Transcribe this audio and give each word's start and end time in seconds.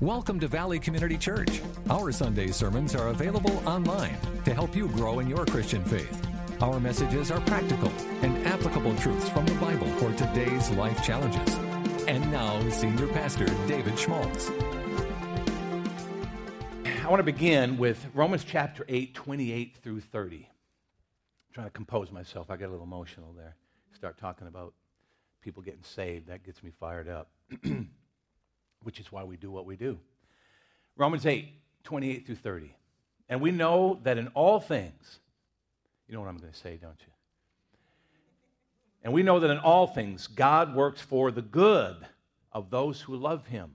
Welcome 0.00 0.38
to 0.38 0.46
Valley 0.46 0.78
Community 0.78 1.18
Church. 1.18 1.60
Our 1.90 2.12
Sunday 2.12 2.52
sermons 2.52 2.94
are 2.94 3.08
available 3.08 3.60
online 3.68 4.16
to 4.44 4.54
help 4.54 4.76
you 4.76 4.86
grow 4.86 5.18
in 5.18 5.26
your 5.26 5.44
Christian 5.44 5.84
faith. 5.84 6.24
Our 6.62 6.78
messages 6.78 7.32
are 7.32 7.40
practical 7.40 7.90
and 8.22 8.46
applicable 8.46 8.94
truths 8.98 9.28
from 9.28 9.44
the 9.46 9.54
Bible 9.54 9.88
for 9.96 10.12
today's 10.12 10.70
life 10.70 11.02
challenges. 11.02 11.52
And 12.06 12.30
now, 12.30 12.60
Senior 12.68 13.08
Pastor 13.08 13.46
David 13.66 13.98
Schmaltz. 13.98 14.52
I 16.84 17.08
want 17.08 17.18
to 17.18 17.24
begin 17.24 17.76
with 17.76 18.06
Romans 18.14 18.44
chapter 18.44 18.84
8, 18.86 19.16
28 19.16 19.78
through 19.78 20.00
30. 20.00 20.36
I'm 20.36 20.44
trying 21.52 21.66
to 21.66 21.72
compose 21.72 22.12
myself. 22.12 22.52
I 22.52 22.56
get 22.56 22.68
a 22.68 22.70
little 22.70 22.86
emotional 22.86 23.34
there. 23.36 23.56
Start 23.94 24.16
talking 24.16 24.46
about 24.46 24.74
people 25.42 25.60
getting 25.60 25.82
saved. 25.82 26.28
That 26.28 26.44
gets 26.44 26.62
me 26.62 26.70
fired 26.78 27.08
up. 27.08 27.32
which 28.82 29.00
is 29.00 29.10
why 29.12 29.24
we 29.24 29.36
do 29.36 29.50
what 29.50 29.66
we 29.66 29.76
do. 29.76 29.98
Romans 30.96 31.26
8, 31.26 31.48
28 31.84 32.26
through 32.26 32.34
30. 32.34 32.74
And 33.28 33.40
we 33.40 33.50
know 33.50 34.00
that 34.04 34.18
in 34.18 34.28
all 34.28 34.60
things, 34.60 35.20
you 36.06 36.14
know 36.14 36.20
what 36.20 36.28
I'm 36.28 36.38
going 36.38 36.52
to 36.52 36.58
say, 36.58 36.76
don't 36.76 37.00
you? 37.00 37.12
And 39.02 39.12
we 39.12 39.22
know 39.22 39.40
that 39.40 39.50
in 39.50 39.58
all 39.58 39.86
things, 39.86 40.26
God 40.26 40.74
works 40.74 41.00
for 41.00 41.30
the 41.30 41.42
good 41.42 41.96
of 42.52 42.70
those 42.70 43.00
who 43.00 43.16
love 43.16 43.46
him, 43.46 43.74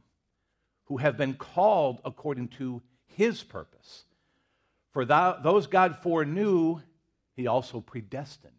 who 0.85 0.97
have 0.97 1.17
been 1.17 1.35
called 1.35 2.01
according 2.03 2.49
to 2.49 2.81
his 3.05 3.43
purpose. 3.43 4.05
For 4.91 5.05
thou, 5.05 5.39
those 5.41 5.67
God 5.67 5.97
foreknew, 5.97 6.81
he 7.35 7.47
also 7.47 7.79
predestined 7.79 8.53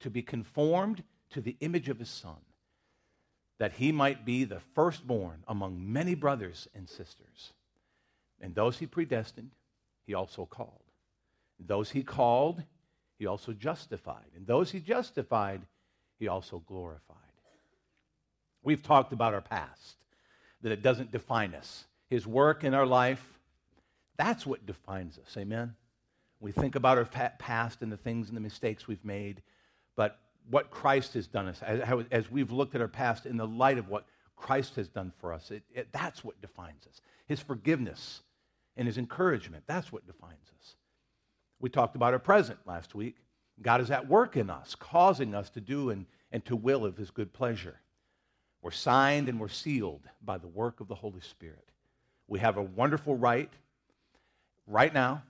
to 0.00 0.10
be 0.10 0.22
conformed 0.22 1.02
to 1.30 1.40
the 1.40 1.56
image 1.60 1.88
of 1.88 1.98
his 1.98 2.08
Son 2.08 2.36
that 3.62 3.74
he 3.74 3.92
might 3.92 4.24
be 4.24 4.42
the 4.42 4.58
firstborn 4.74 5.44
among 5.46 5.92
many 5.92 6.16
brothers 6.16 6.66
and 6.74 6.88
sisters. 6.88 7.52
And 8.40 8.56
those 8.56 8.76
he 8.76 8.86
predestined, 8.86 9.52
he 10.04 10.14
also 10.14 10.46
called. 10.46 10.82
And 11.60 11.68
those 11.68 11.88
he 11.88 12.02
called, 12.02 12.64
he 13.20 13.26
also 13.26 13.52
justified. 13.52 14.26
And 14.34 14.48
those 14.48 14.72
he 14.72 14.80
justified, 14.80 15.60
he 16.18 16.26
also 16.26 16.60
glorified. 16.66 17.16
We've 18.64 18.82
talked 18.82 19.12
about 19.12 19.32
our 19.32 19.40
past, 19.40 19.94
that 20.62 20.72
it 20.72 20.82
doesn't 20.82 21.12
define 21.12 21.54
us. 21.54 21.84
His 22.10 22.26
work 22.26 22.64
in 22.64 22.74
our 22.74 22.84
life, 22.84 23.24
that's 24.16 24.44
what 24.44 24.66
defines 24.66 25.20
us. 25.24 25.36
Amen? 25.36 25.76
We 26.40 26.50
think 26.50 26.74
about 26.74 26.98
our 26.98 27.04
past 27.04 27.80
and 27.80 27.92
the 27.92 27.96
things 27.96 28.26
and 28.26 28.36
the 28.36 28.40
mistakes 28.40 28.88
we've 28.88 29.04
made, 29.04 29.40
but 29.94 30.18
what 30.52 30.70
Christ 30.70 31.14
has 31.14 31.26
done 31.26 31.48
us, 31.48 31.62
as, 31.62 32.04
as, 32.10 32.30
we've 32.30 32.52
looked 32.52 32.74
at 32.74 32.82
our 32.82 32.86
past 32.86 33.24
in 33.24 33.38
the 33.38 33.46
light 33.46 33.78
of 33.78 33.88
what 33.88 34.04
Christ 34.36 34.76
has 34.76 34.86
done 34.86 35.10
for 35.18 35.32
us, 35.32 35.50
it, 35.50 35.62
it, 35.74 35.88
that's 35.92 36.22
what 36.22 36.38
defines 36.42 36.86
us. 36.86 37.00
His 37.26 37.40
forgiveness 37.40 38.20
and 38.76 38.86
his 38.86 38.98
encouragement, 38.98 39.64
that's 39.66 39.90
what 39.90 40.06
defines 40.06 40.50
us. 40.60 40.76
We 41.58 41.70
talked 41.70 41.96
about 41.96 42.12
our 42.12 42.18
present 42.18 42.58
last 42.66 42.94
week. 42.94 43.16
God 43.62 43.80
is 43.80 43.90
at 43.90 44.06
work 44.06 44.36
in 44.36 44.50
us, 44.50 44.74
causing 44.74 45.34
us 45.34 45.48
to 45.50 45.60
do 45.62 45.88
and, 45.88 46.04
and 46.30 46.44
to 46.44 46.54
will 46.54 46.84
of 46.84 46.98
his 46.98 47.10
good 47.10 47.32
pleasure. 47.32 47.80
We're 48.60 48.72
signed 48.72 49.30
and 49.30 49.40
we're 49.40 49.48
sealed 49.48 50.02
by 50.22 50.36
the 50.36 50.48
work 50.48 50.80
of 50.80 50.88
the 50.88 50.94
Holy 50.94 51.22
Spirit. 51.22 51.70
We 52.28 52.40
have 52.40 52.58
a 52.58 52.62
wonderful 52.62 53.16
right 53.16 53.50
right 54.66 54.92
now 54.92 55.22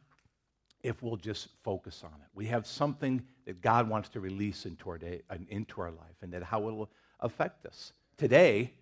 if 0.83 1.03
we'll 1.03 1.17
just 1.17 1.49
focus 1.63 2.03
on 2.05 2.11
it. 2.11 2.29
We 2.35 2.47
have 2.47 2.67
something 2.67 3.23
that 3.47 3.61
God 3.61 3.89
wants 3.89 4.09
to 4.11 4.21
release 4.21 4.67
into 4.67 4.91
our 4.91 4.99
day, 4.99 5.23
into 5.49 5.81
our 5.81 5.91
life, 5.91 6.17
and 6.23 6.33
that 6.33 6.43
how 6.43 6.69
it 6.69 6.75
will 6.75 6.91
affect 7.21 7.67
us. 7.67 7.93
Today, 8.17 8.73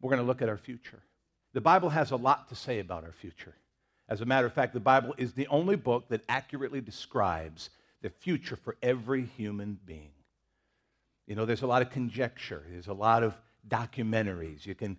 we're 0.00 0.10
going 0.10 0.22
to 0.22 0.26
look 0.26 0.42
at 0.42 0.48
our 0.48 0.56
future. 0.56 1.00
The 1.52 1.60
Bible 1.60 1.88
has 1.90 2.10
a 2.10 2.16
lot 2.16 2.48
to 2.48 2.54
say 2.54 2.78
about 2.78 3.04
our 3.04 3.12
future. 3.12 3.54
As 4.08 4.20
a 4.20 4.24
matter 4.24 4.46
of 4.46 4.52
fact, 4.52 4.72
the 4.72 4.80
Bible 4.80 5.14
is 5.18 5.32
the 5.32 5.46
only 5.48 5.76
book 5.76 6.08
that 6.08 6.22
accurately 6.28 6.80
describes 6.80 7.70
the 8.02 8.10
future 8.10 8.56
for 8.56 8.76
every 8.82 9.24
human 9.24 9.78
being. 9.84 10.12
You 11.26 11.36
know, 11.36 11.44
there's 11.44 11.62
a 11.62 11.66
lot 11.66 11.82
of 11.82 11.90
conjecture, 11.90 12.62
there's 12.70 12.88
a 12.88 12.92
lot 12.92 13.22
of 13.22 13.34
documentaries. 13.68 14.66
You 14.66 14.74
can 14.74 14.98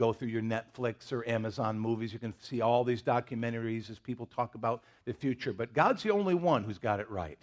go 0.00 0.14
through 0.14 0.28
your 0.28 0.40
Netflix 0.40 1.12
or 1.12 1.28
Amazon 1.28 1.78
movies, 1.78 2.10
you 2.10 2.18
can 2.18 2.32
see 2.40 2.62
all 2.62 2.84
these 2.84 3.02
documentaries 3.02 3.90
as 3.90 3.98
people 3.98 4.24
talk 4.24 4.54
about 4.54 4.82
the 5.04 5.12
future. 5.12 5.52
But 5.52 5.74
God's 5.74 6.02
the 6.02 6.10
only 6.10 6.34
one 6.34 6.64
who's 6.64 6.78
got 6.78 7.00
it 7.00 7.10
right. 7.10 7.38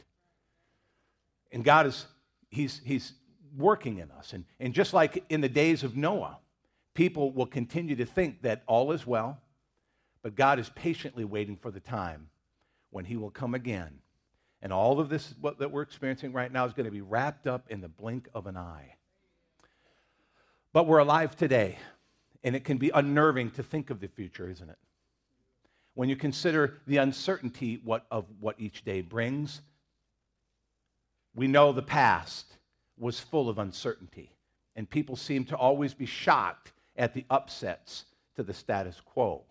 And 1.52 1.64
God 1.64 1.86
is, 1.86 2.08
He's, 2.50 2.82
he's 2.84 3.14
working 3.56 4.00
in 4.00 4.10
us. 4.10 4.34
And, 4.34 4.44
and 4.60 4.74
just 4.74 4.92
like 4.92 5.24
in 5.30 5.42
the 5.42 5.50
days 5.50 5.84
of 5.84 5.96
Noah, 5.96 6.40
people 6.96 7.32
will 7.32 7.46
continue 7.46 7.96
to 7.96 8.06
think 8.06 8.42
that 8.42 8.64
all 8.66 8.92
is 8.92 9.06
well, 9.06 9.40
but 10.24 10.36
God 10.36 10.58
is 10.58 10.68
patiently 10.70 11.26
waiting 11.26 11.58
for 11.58 11.70
the 11.70 11.80
time 11.80 12.28
when 12.90 13.06
He 13.06 13.18
will 13.18 13.30
come 13.30 13.54
again. 13.54 14.00
And 14.64 14.74
all 14.74 15.00
of 15.00 15.10
this 15.10 15.36
what, 15.40 15.60
that 15.60 15.72
we're 15.72 15.84
experiencing 15.84 16.34
right 16.34 16.52
now 16.52 16.66
is 16.66 16.74
going 16.74 16.86
to 16.86 16.92
be 16.92 17.02
wrapped 17.02 17.46
up 17.46 17.70
in 17.70 17.82
the 17.82 17.88
blink 17.88 18.28
of 18.34 18.48
an 18.48 18.58
eye. 18.58 18.96
But 20.74 20.88
we're 20.88 20.98
alive 20.98 21.36
today, 21.36 21.78
and 22.48 22.56
it 22.56 22.64
can 22.64 22.78
be 22.78 22.90
unnerving 22.94 23.52
to 23.52 23.62
think 23.62 23.90
of 23.90 24.00
the 24.00 24.08
future, 24.08 24.50
isn't 24.50 24.70
it? 24.70 24.78
When 25.96 26.08
you 26.08 26.16
consider 26.16 26.78
the 26.88 26.96
uncertainty 26.96 27.82
what, 27.84 28.06
of 28.10 28.24
what 28.40 28.56
each 28.58 28.86
day 28.86 29.02
brings, 29.02 29.60
we 31.36 31.48
know 31.48 31.74
the 31.74 31.82
past 31.82 32.46
was 32.98 33.20
full 33.20 33.50
of 33.50 33.58
uncertainty, 33.60 34.32
and 34.78 34.90
people 34.90 35.18
seem 35.18 35.44
to 35.44 35.58
always 35.58 35.94
be 35.94 36.06
shocked 36.06 36.72
at 36.96 37.14
the 37.14 37.26
upsets 37.30 38.06
to 38.38 38.44
the 38.44 38.54
status 38.54 39.02
quo. 39.04 39.44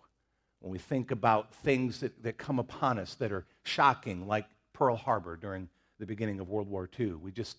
When 0.61 0.71
we 0.71 0.79
think 0.79 1.11
about 1.11 1.53
things 1.53 1.99
that, 1.99 2.23
that 2.23 2.39
come 2.39 2.57
upon 2.57 2.97
us 2.97 3.13
that 3.15 3.31
are 3.31 3.45
shocking, 3.61 4.27
like 4.27 4.47
Pearl 4.73 4.95
Harbor 4.95 5.35
during 5.35 5.69
the 5.99 6.07
beginning 6.07 6.39
of 6.39 6.49
World 6.49 6.67
War 6.67 6.89
II, 6.99 7.13
we 7.13 7.31
just 7.31 7.57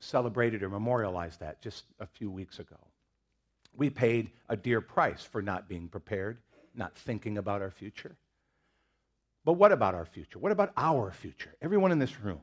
celebrated 0.00 0.62
or 0.62 0.70
memorialized 0.70 1.40
that 1.40 1.60
just 1.60 1.84
a 2.00 2.06
few 2.06 2.30
weeks 2.30 2.58
ago. 2.58 2.87
We 3.78 3.90
paid 3.90 4.32
a 4.48 4.56
dear 4.56 4.80
price 4.80 5.22
for 5.22 5.40
not 5.40 5.68
being 5.68 5.86
prepared, 5.86 6.38
not 6.74 6.96
thinking 6.96 7.38
about 7.38 7.62
our 7.62 7.70
future. 7.70 8.16
But 9.44 9.52
what 9.52 9.70
about 9.70 9.94
our 9.94 10.04
future? 10.04 10.40
What 10.40 10.50
about 10.50 10.72
our 10.76 11.12
future? 11.12 11.54
Everyone 11.62 11.92
in 11.92 12.00
this 12.00 12.20
room. 12.20 12.40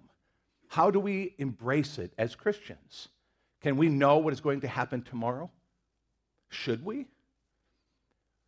How 0.70 0.90
do 0.90 1.00
we 1.00 1.36
embrace 1.38 2.00
it 2.00 2.14
as 2.18 2.36
Christians? 2.36 3.10
Can 3.62 3.76
we 3.76 3.90
know 3.90 4.18
what 4.18 4.32
is 4.32 4.40
going 4.40 4.62
to 4.62 4.68
happen 4.70 5.02
tomorrow? 5.02 5.52
Should 6.50 6.86
we? 6.86 7.06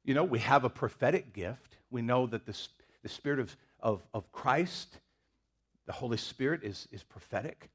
You 0.06 0.14
know, 0.14 0.24
we 0.24 0.40
have 0.40 0.64
a 0.64 0.70
prophetic 0.70 1.34
gift. 1.34 1.76
We 1.92 2.02
know 2.02 2.26
that 2.28 2.46
the, 2.46 2.58
the 3.04 3.10
Spirit 3.10 3.40
of, 3.40 3.58
of, 3.82 4.02
of 4.14 4.32
Christ, 4.32 5.00
the 5.88 5.92
Holy 5.92 6.18
Spirit, 6.18 6.64
is, 6.64 6.88
is 6.94 7.04
prophetic. 7.04 7.70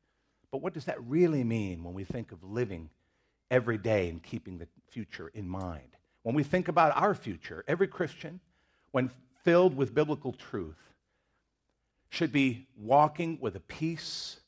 But 0.51 0.63
what 0.63 0.73
does 0.73 0.87
that 0.87 1.03
really 1.05 1.45
mean 1.45 1.85
when 1.85 1.93
we 1.93 2.05
think 2.05 2.33
of 2.33 2.43
living 2.43 2.89
every 3.53 3.79
day 3.79 4.09
and 4.09 4.21
keeping 4.21 4.59
the 4.59 4.67
future 4.89 5.31
in 5.33 5.49
mind? 5.49 5.97
When 6.25 6.35
we 6.35 6.43
think 6.43 6.67
about 6.67 6.97
our 6.97 7.15
future, 7.15 7.65
every 7.69 7.87
Christian, 7.87 8.41
when 8.91 9.11
filled 9.45 9.77
with 9.77 9.95
biblical 9.95 10.33
truth, 10.33 10.93
should 12.09 12.33
be 12.33 12.67
walking 12.77 13.39
with 13.41 13.55
a 13.57 13.61
peace 13.61 14.41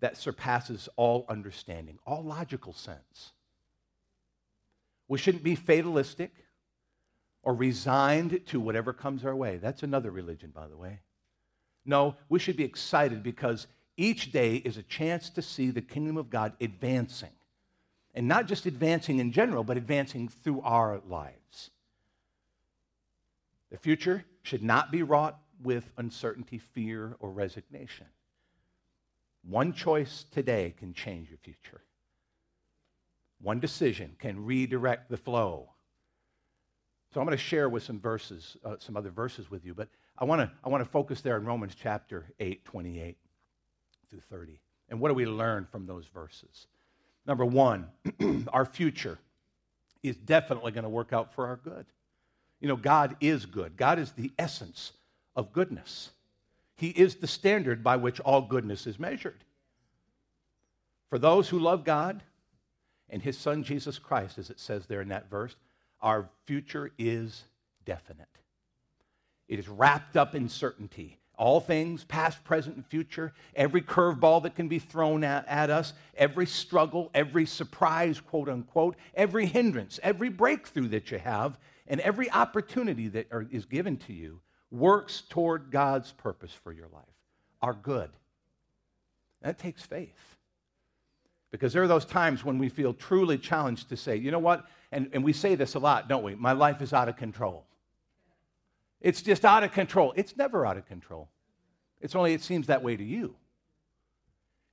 that 0.00 0.16
surpasses 0.16 0.88
all 0.96 1.26
understanding, 1.28 1.98
all 2.06 2.22
logical 2.22 2.72
sense. 2.72 3.32
We 5.08 5.18
shouldn't 5.18 5.42
be 5.42 5.54
fatalistic 5.54 6.32
or 7.42 7.54
resigned 7.54 8.46
to 8.46 8.60
whatever 8.60 8.92
comes 8.92 9.24
our 9.24 9.34
way. 9.34 9.56
That's 9.56 9.82
another 9.82 10.10
religion, 10.10 10.52
by 10.54 10.68
the 10.68 10.76
way. 10.76 11.00
No, 11.84 12.16
we 12.28 12.38
should 12.38 12.56
be 12.56 12.64
excited 12.64 13.22
because 13.22 13.66
each 13.96 14.30
day 14.30 14.56
is 14.56 14.76
a 14.76 14.82
chance 14.82 15.30
to 15.30 15.42
see 15.42 15.70
the 15.70 15.82
kingdom 15.82 16.16
of 16.16 16.30
God 16.30 16.52
advancing. 16.60 17.30
And 18.18 18.26
not 18.26 18.48
just 18.48 18.66
advancing 18.66 19.20
in 19.20 19.30
general, 19.30 19.62
but 19.62 19.76
advancing 19.76 20.26
through 20.26 20.60
our 20.62 21.00
lives. 21.06 21.70
The 23.70 23.78
future 23.78 24.24
should 24.42 24.64
not 24.64 24.90
be 24.90 25.04
wrought 25.04 25.38
with 25.62 25.88
uncertainty, 25.96 26.58
fear, 26.58 27.14
or 27.20 27.30
resignation. 27.30 28.06
One 29.48 29.72
choice 29.72 30.24
today 30.32 30.74
can 30.76 30.94
change 30.94 31.28
your 31.28 31.38
future. 31.38 31.80
One 33.40 33.60
decision 33.60 34.16
can 34.18 34.44
redirect 34.44 35.10
the 35.10 35.16
flow. 35.16 35.68
So 37.14 37.20
I'm 37.20 37.26
going 37.26 37.38
to 37.38 37.42
share 37.44 37.68
with 37.68 37.84
some 37.84 38.00
verses, 38.00 38.56
uh, 38.64 38.74
some 38.80 38.96
other 38.96 39.10
verses 39.10 39.48
with 39.48 39.64
you, 39.64 39.74
but 39.74 39.86
I 40.18 40.24
want 40.24 40.40
to 40.40 40.50
I 40.64 40.68
want 40.70 40.82
to 40.82 40.90
focus 40.90 41.20
there 41.20 41.36
in 41.36 41.44
Romans 41.44 41.76
chapter 41.80 42.26
8, 42.40 42.64
28 42.64 43.16
through 44.10 44.22
30. 44.28 44.58
And 44.88 44.98
what 44.98 45.06
do 45.06 45.14
we 45.14 45.24
learn 45.24 45.68
from 45.70 45.86
those 45.86 46.06
verses? 46.12 46.66
Number 47.28 47.44
one, 47.44 47.86
our 48.52 48.64
future 48.64 49.18
is 50.02 50.16
definitely 50.16 50.72
going 50.72 50.84
to 50.84 50.88
work 50.88 51.12
out 51.12 51.34
for 51.34 51.46
our 51.46 51.56
good. 51.56 51.84
You 52.58 52.68
know, 52.68 52.76
God 52.76 53.16
is 53.20 53.44
good. 53.44 53.76
God 53.76 53.98
is 53.98 54.12
the 54.12 54.32
essence 54.38 54.92
of 55.36 55.52
goodness. 55.52 56.10
He 56.74 56.88
is 56.88 57.16
the 57.16 57.26
standard 57.26 57.84
by 57.84 57.96
which 57.96 58.18
all 58.20 58.40
goodness 58.40 58.86
is 58.86 58.98
measured. 58.98 59.44
For 61.10 61.18
those 61.18 61.50
who 61.50 61.58
love 61.58 61.84
God 61.84 62.22
and 63.10 63.20
his 63.20 63.36
son 63.36 63.62
Jesus 63.62 63.98
Christ, 63.98 64.38
as 64.38 64.48
it 64.48 64.58
says 64.58 64.86
there 64.86 65.02
in 65.02 65.08
that 65.08 65.30
verse, 65.30 65.54
Our 66.00 66.30
future 66.46 66.92
is 66.96 67.44
definite. 67.84 68.26
It 69.48 69.58
is 69.58 69.68
wrapped 69.68 70.16
up 70.16 70.34
in 70.34 70.48
certainty. 70.48 71.17
All 71.38 71.60
things, 71.60 72.04
past, 72.04 72.42
present, 72.44 72.76
and 72.76 72.84
future, 72.84 73.32
every 73.54 73.80
curveball 73.80 74.42
that 74.42 74.56
can 74.56 74.68
be 74.68 74.80
thrown 74.80 75.22
at, 75.22 75.46
at, 75.48 75.70
us, 75.70 75.94
every 76.16 76.46
struggle, 76.46 77.10
every 77.14 77.46
surprise, 77.46 78.20
quote 78.20 78.48
unquote, 78.48 78.96
every 79.14 79.46
hindrance, 79.46 80.00
every 80.02 80.28
breakthrough 80.28 80.88
that 80.88 81.10
you 81.10 81.18
have, 81.18 81.56
and 81.86 82.00
every 82.00 82.30
opportunity 82.32 83.08
that 83.08 83.28
are, 83.32 83.46
is 83.50 83.64
given 83.64 83.96
to 83.98 84.12
you 84.12 84.40
works 84.70 85.22
toward 85.28 85.70
God's 85.70 86.12
purpose 86.12 86.52
for 86.52 86.72
your 86.72 86.88
life, 86.92 87.04
are 87.62 87.72
good. 87.72 88.10
That 89.42 89.58
takes 89.58 89.82
faith. 89.82 90.36
Because 91.50 91.72
there 91.72 91.82
are 91.82 91.88
those 91.88 92.04
times 92.04 92.44
when 92.44 92.58
we 92.58 92.68
feel 92.68 92.92
truly 92.92 93.38
challenged 93.38 93.88
to 93.88 93.96
say, 93.96 94.16
you 94.16 94.30
know 94.30 94.38
what? 94.38 94.66
And, 94.92 95.08
and 95.12 95.24
we 95.24 95.32
say 95.32 95.54
this 95.54 95.74
a 95.74 95.78
lot, 95.78 96.08
don't 96.08 96.22
we? 96.22 96.34
My 96.34 96.52
life 96.52 96.82
is 96.82 96.92
out 96.92 97.08
of 97.08 97.16
control. 97.16 97.64
It's 99.00 99.22
just 99.22 99.44
out 99.44 99.62
of 99.62 99.72
control. 99.72 100.12
It's 100.16 100.36
never 100.36 100.66
out 100.66 100.76
of 100.76 100.86
control. 100.86 101.28
It's 102.00 102.14
only 102.14 102.34
it 102.34 102.42
seems 102.42 102.66
that 102.66 102.82
way 102.82 102.96
to 102.96 103.04
you. 103.04 103.36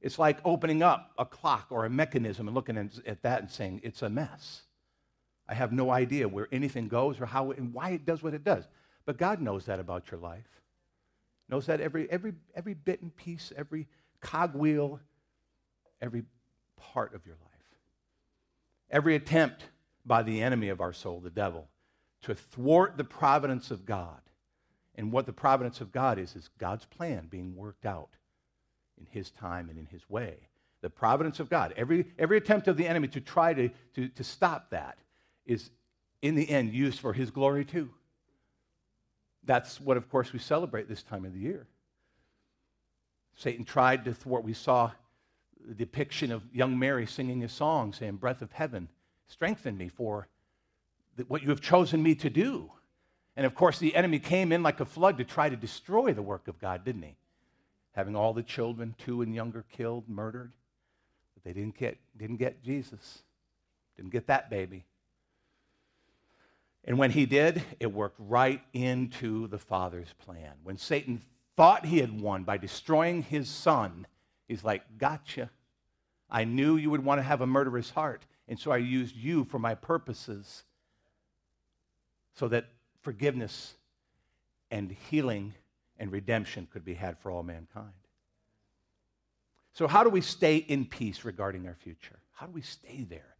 It's 0.01 0.19
like 0.19 0.38
opening 0.45 0.83
up 0.83 1.12
a 1.18 1.25
clock 1.25 1.68
or 1.72 1.86
a 1.86 1.89
mechanism 1.89 2.48
and 2.48 2.54
looking 2.54 2.77
at 2.77 3.22
that 3.24 3.42
and 3.42 3.50
saying, 3.50 3.81
it's 3.83 4.01
a 4.01 4.10
mess. 4.10 4.62
I 5.48 5.54
have 5.54 5.72
no 5.72 5.92
idea 5.92 6.27
where 6.27 6.48
anything 6.51 6.88
goes 6.88 7.19
or 7.19 7.25
how 7.25 7.51
and 7.51 7.74
why 7.74 7.92
it 7.92 8.06
does 8.06 8.22
what 8.22 8.33
it 8.33 8.44
does. 8.44 8.68
But 9.06 9.18
God 9.18 9.42
knows 9.42 9.66
that 9.66 9.80
about 9.80 10.12
your 10.12 10.19
life. 10.19 10.62
Knows 11.50 11.68
that 11.68 11.80
every, 11.80 12.10
every, 12.10 12.33
every 12.56 12.74
bit 12.74 13.01
and 13.01 13.16
piece, 13.16 13.54
every 13.56 13.88
cogwheel, 14.22 15.00
every 16.01 16.24
part 16.75 17.13
of 17.13 17.25
your 17.25 17.36
life. 17.36 17.51
Every 18.89 19.16
attempt 19.16 19.63
by 20.06 20.24
the 20.24 20.42
enemy 20.42 20.69
of 20.69 20.81
our 20.81 20.94
soul, 20.94 21.19
the 21.19 21.30
devil, 21.30 21.68
to 22.25 22.33
thwart 22.33 22.98
the 22.98 23.04
providence 23.04 23.69
of 23.69 23.86
God. 23.86 24.19
And 24.95 25.12
what 25.12 25.27
the 25.27 25.33
providence 25.33 25.80
of 25.80 25.92
God 25.92 26.18
is, 26.18 26.36
is 26.36 26.50
God's 26.57 26.86
plan 26.86 27.27
being 27.30 27.56
worked 27.56 27.86
out 27.86 28.10
in 29.00 29.06
His 29.12 29.30
time 29.30 29.69
and 29.69 29.77
in 29.77 29.86
His 29.86 30.10
way. 30.10 30.48
The 30.81 30.89
providence 30.89 31.39
of 31.39 31.50
God. 31.50 31.74
Every, 31.77 32.07
every 32.18 32.38
attempt 32.38 32.68
of 32.68 32.77
the 32.77 32.88
enemy 32.88 33.10
to 33.10 33.22
try 33.22 33.54
to, 33.54 33.69
to, 33.95 34.07
to 34.07 34.24
stop 34.24 34.72
that 34.72 34.98
is, 35.45 35.69
in 36.24 36.33
the 36.33 36.50
end, 36.50 36.74
used 36.74 37.00
for 37.00 37.13
His 37.13 37.30
glory 37.30 37.63
too. 37.63 37.89
That's 39.44 39.80
what, 39.80 39.95
of 39.95 40.10
course, 40.10 40.33
we 40.33 40.39
celebrate 40.39 40.89
this 40.89 41.04
time 41.04 41.25
of 41.25 41.33
the 41.33 41.39
year. 41.39 41.68
Satan 43.36 43.66
tried 43.66 44.06
to 44.06 44.13
thwart. 44.13 44.44
We 44.44 44.54
saw 44.54 44.89
the 45.63 45.75
depiction 45.75 46.31
of 46.31 46.42
young 46.51 46.80
Mary 46.80 47.06
singing 47.06 47.44
a 47.44 47.50
song 47.50 47.94
saying, 47.94 48.16
Breath 48.16 48.42
of 48.42 48.51
heaven, 48.51 48.88
strengthen 49.27 49.77
me 49.77 49.89
for 49.89 50.27
what 51.28 51.44
you 51.44 51.50
have 51.50 51.62
chosen 51.62 52.02
me 52.04 52.16
to 52.16 52.30
do. 52.30 52.72
And 53.36 53.46
of 53.46 53.56
course, 53.56 53.80
the 53.80 53.96
enemy 53.96 54.20
came 54.20 54.52
in 54.52 54.64
like 54.64 54.80
a 54.80 54.86
flood 54.86 55.18
to 55.18 55.24
try 55.24 55.50
to 55.50 55.56
destroy 55.56 56.14
the 56.14 56.22
work 56.22 56.48
of 56.48 56.60
God, 56.60 56.86
didn't 56.86 57.04
he? 57.04 57.16
Having 57.92 58.16
all 58.16 58.34
the 58.34 58.44
children, 58.44 58.96
two 58.98 59.22
and 59.22 59.34
younger, 59.34 59.66
killed, 59.72 60.08
murdered. 60.08 60.54
But 61.34 61.44
they 61.44 61.54
didn't 61.54 61.78
get, 61.78 61.98
didn't 62.18 62.38
get 62.38 62.64
Jesus, 62.64 63.24
didn't 63.98 64.12
get 64.12 64.28
that 64.28 64.50
baby. 64.50 64.86
And 66.86 66.98
when 67.00 67.12
he 67.12 67.26
did, 67.26 67.64
it 67.80 67.92
worked 67.92 68.20
right 68.20 68.62
into 68.74 69.48
the 69.48 69.58
Father's 69.58 70.14
plan. 70.24 70.52
When 70.64 70.78
Satan 70.78 71.22
thought 71.58 71.86
he 71.86 72.00
had 72.00 72.22
won 72.22 72.44
by 72.44 72.58
destroying 72.58 73.24
his 73.24 73.50
son, 73.50 74.06
he's 74.48 74.64
like, 74.64 74.84
Gotcha. 74.98 75.50
I 76.30 76.44
knew 76.44 76.76
you 76.76 76.90
would 76.90 77.04
want 77.04 77.20
to 77.20 77.24
have 77.24 77.42
a 77.42 77.48
murderous 77.48 77.92
heart, 77.92 78.26
and 78.48 78.60
so 78.60 78.72
I 78.72 78.78
used 78.78 79.16
you 79.16 79.44
for 79.46 79.60
my 79.60 79.76
purposes 79.76 80.64
so 82.36 82.48
that 82.50 82.66
forgiveness 83.02 83.74
and 84.72 84.96
healing 85.10 85.54
and 85.98 86.12
redemption 86.12 86.68
could 86.72 86.84
be 86.84 86.94
had 86.94 87.18
for 87.20 87.32
all 87.32 87.44
mankind. 87.44 87.94
So, 89.74 89.88
how 89.88 90.04
do 90.04 90.10
we 90.10 90.22
stay 90.22 90.58
in 90.58 90.86
peace 90.86 91.26
regarding 91.26 91.68
our 91.68 91.76
future? 91.76 92.20
How 92.32 92.46
do 92.46 92.52
we 92.52 92.62
stay 92.62 93.06
there? 93.10 93.36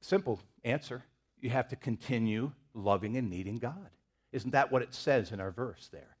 Simple 0.00 0.40
answer 0.64 1.02
you 1.40 1.50
have 1.50 1.68
to 1.68 1.76
continue 1.76 2.52
loving 2.72 3.16
and 3.16 3.28
needing 3.28 3.58
God. 3.58 3.90
Isn't 4.32 4.52
that 4.52 4.72
what 4.72 4.82
it 4.82 4.94
says 4.94 5.30
in 5.30 5.40
our 5.40 5.50
verse 5.50 5.88
there? 5.92 6.16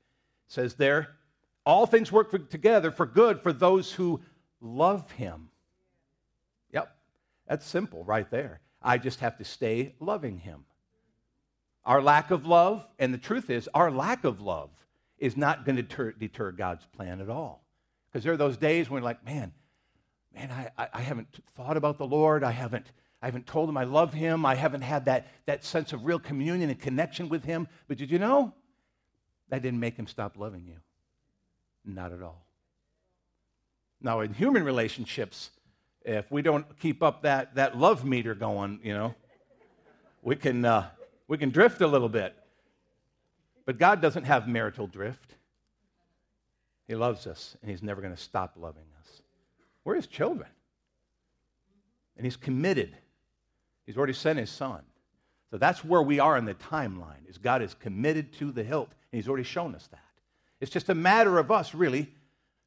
It 0.46 0.52
says 0.52 0.74
there, 0.74 1.16
all 1.64 1.86
things 1.86 2.12
work 2.12 2.30
for, 2.30 2.38
together 2.38 2.90
for 2.90 3.06
good 3.06 3.40
for 3.40 3.52
those 3.52 3.92
who 3.92 4.20
love 4.60 5.10
Him. 5.12 5.48
Yep, 6.72 6.94
that's 7.48 7.66
simple 7.66 8.04
right 8.04 8.30
there. 8.30 8.60
I 8.82 8.98
just 8.98 9.20
have 9.20 9.38
to 9.38 9.44
stay 9.44 9.94
loving 9.98 10.38
Him. 10.38 10.64
Our 11.86 12.00
lack 12.00 12.30
of 12.30 12.46
love, 12.46 12.86
and 12.98 13.12
the 13.12 13.18
truth 13.18 13.50
is, 13.50 13.68
our 13.74 13.90
lack 13.90 14.24
of 14.24 14.40
love 14.40 14.70
is 15.18 15.36
not 15.36 15.64
going 15.64 15.76
to 15.76 15.82
deter, 15.82 16.12
deter 16.12 16.52
God's 16.52 16.86
plan 16.86 17.20
at 17.20 17.28
all. 17.28 17.64
Because 18.10 18.24
there 18.24 18.32
are 18.32 18.38
those 18.38 18.56
days 18.56 18.88
when, 18.88 19.02
we're 19.02 19.06
like, 19.06 19.24
man, 19.24 19.52
man, 20.34 20.70
I, 20.78 20.88
I 20.92 21.00
haven't 21.00 21.28
thought 21.56 21.76
about 21.76 21.98
the 21.98 22.06
Lord. 22.06 22.42
I 22.42 22.52
haven't, 22.52 22.86
I 23.20 23.26
haven't 23.26 23.46
told 23.46 23.68
him 23.68 23.76
I 23.76 23.84
love 23.84 24.14
him. 24.14 24.46
I 24.46 24.54
haven't 24.54 24.82
had 24.82 25.06
that, 25.06 25.26
that 25.46 25.64
sense 25.64 25.92
of 25.92 26.04
real 26.04 26.18
communion 26.18 26.70
and 26.70 26.80
connection 26.80 27.28
with 27.28 27.44
him. 27.44 27.68
But 27.86 27.98
did 27.98 28.10
you 28.10 28.18
know? 28.18 28.54
That 29.50 29.62
didn't 29.62 29.80
make 29.80 29.96
him 29.96 30.06
stop 30.06 30.38
loving 30.38 30.64
you. 30.66 30.76
Not 31.84 32.12
at 32.12 32.22
all. 32.22 32.46
Now, 34.00 34.20
in 34.20 34.32
human 34.32 34.64
relationships, 34.64 35.50
if 36.02 36.30
we 36.30 36.42
don't 36.42 36.66
keep 36.78 37.02
up 37.02 37.22
that, 37.22 37.54
that 37.56 37.76
love 37.76 38.04
meter 38.04 38.34
going, 38.34 38.80
you 38.82 38.94
know, 38.94 39.14
we 40.22 40.36
can, 40.36 40.64
uh, 40.64 40.88
we 41.28 41.38
can 41.38 41.50
drift 41.50 41.80
a 41.80 41.86
little 41.86 42.08
bit. 42.08 42.34
But 43.66 43.78
God 43.78 44.02
doesn't 44.02 44.24
have 44.24 44.46
marital 44.46 44.86
drift. 44.86 45.34
He 46.86 46.94
loves 46.94 47.26
us, 47.26 47.56
and 47.62 47.70
He's 47.70 47.82
never 47.82 48.02
going 48.02 48.14
to 48.14 48.20
stop 48.20 48.54
loving 48.56 48.84
us. 49.00 49.22
We're 49.84 49.94
His 49.94 50.06
children. 50.06 50.50
And 52.16 52.26
He's 52.26 52.36
committed. 52.36 52.96
He's 53.86 53.96
already 53.96 54.12
sent 54.12 54.38
His 54.38 54.50
Son. 54.50 54.82
So 55.50 55.56
that's 55.56 55.84
where 55.84 56.02
we 56.02 56.18
are 56.18 56.36
in 56.36 56.44
the 56.44 56.54
timeline, 56.54 57.28
is 57.28 57.38
God 57.38 57.62
is 57.62 57.74
committed 57.74 58.32
to 58.34 58.52
the 58.52 58.64
hilt, 58.64 58.90
and 59.12 59.18
He's 59.18 59.28
already 59.28 59.44
shown 59.44 59.74
us 59.74 59.86
that. 59.88 60.00
It's 60.60 60.70
just 60.70 60.88
a 60.88 60.94
matter 60.94 61.38
of 61.38 61.50
us 61.50 61.74
really 61.74 62.12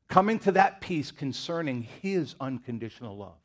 coming 0.07 0.39
to 0.39 0.51
that 0.53 0.81
peace 0.81 1.11
concerning 1.11 1.83
His 2.01 2.35
unconditional 2.39 3.17
love. 3.17 3.37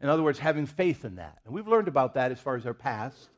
In 0.00 0.08
other 0.08 0.22
words, 0.22 0.38
having 0.38 0.66
faith 0.66 1.04
in 1.04 1.16
that. 1.16 1.38
And 1.44 1.54
we've 1.54 1.68
learned 1.68 1.88
about 1.88 2.14
that 2.14 2.32
as 2.32 2.40
far 2.40 2.56
as 2.56 2.66
our 2.66 2.74
past 2.74 3.28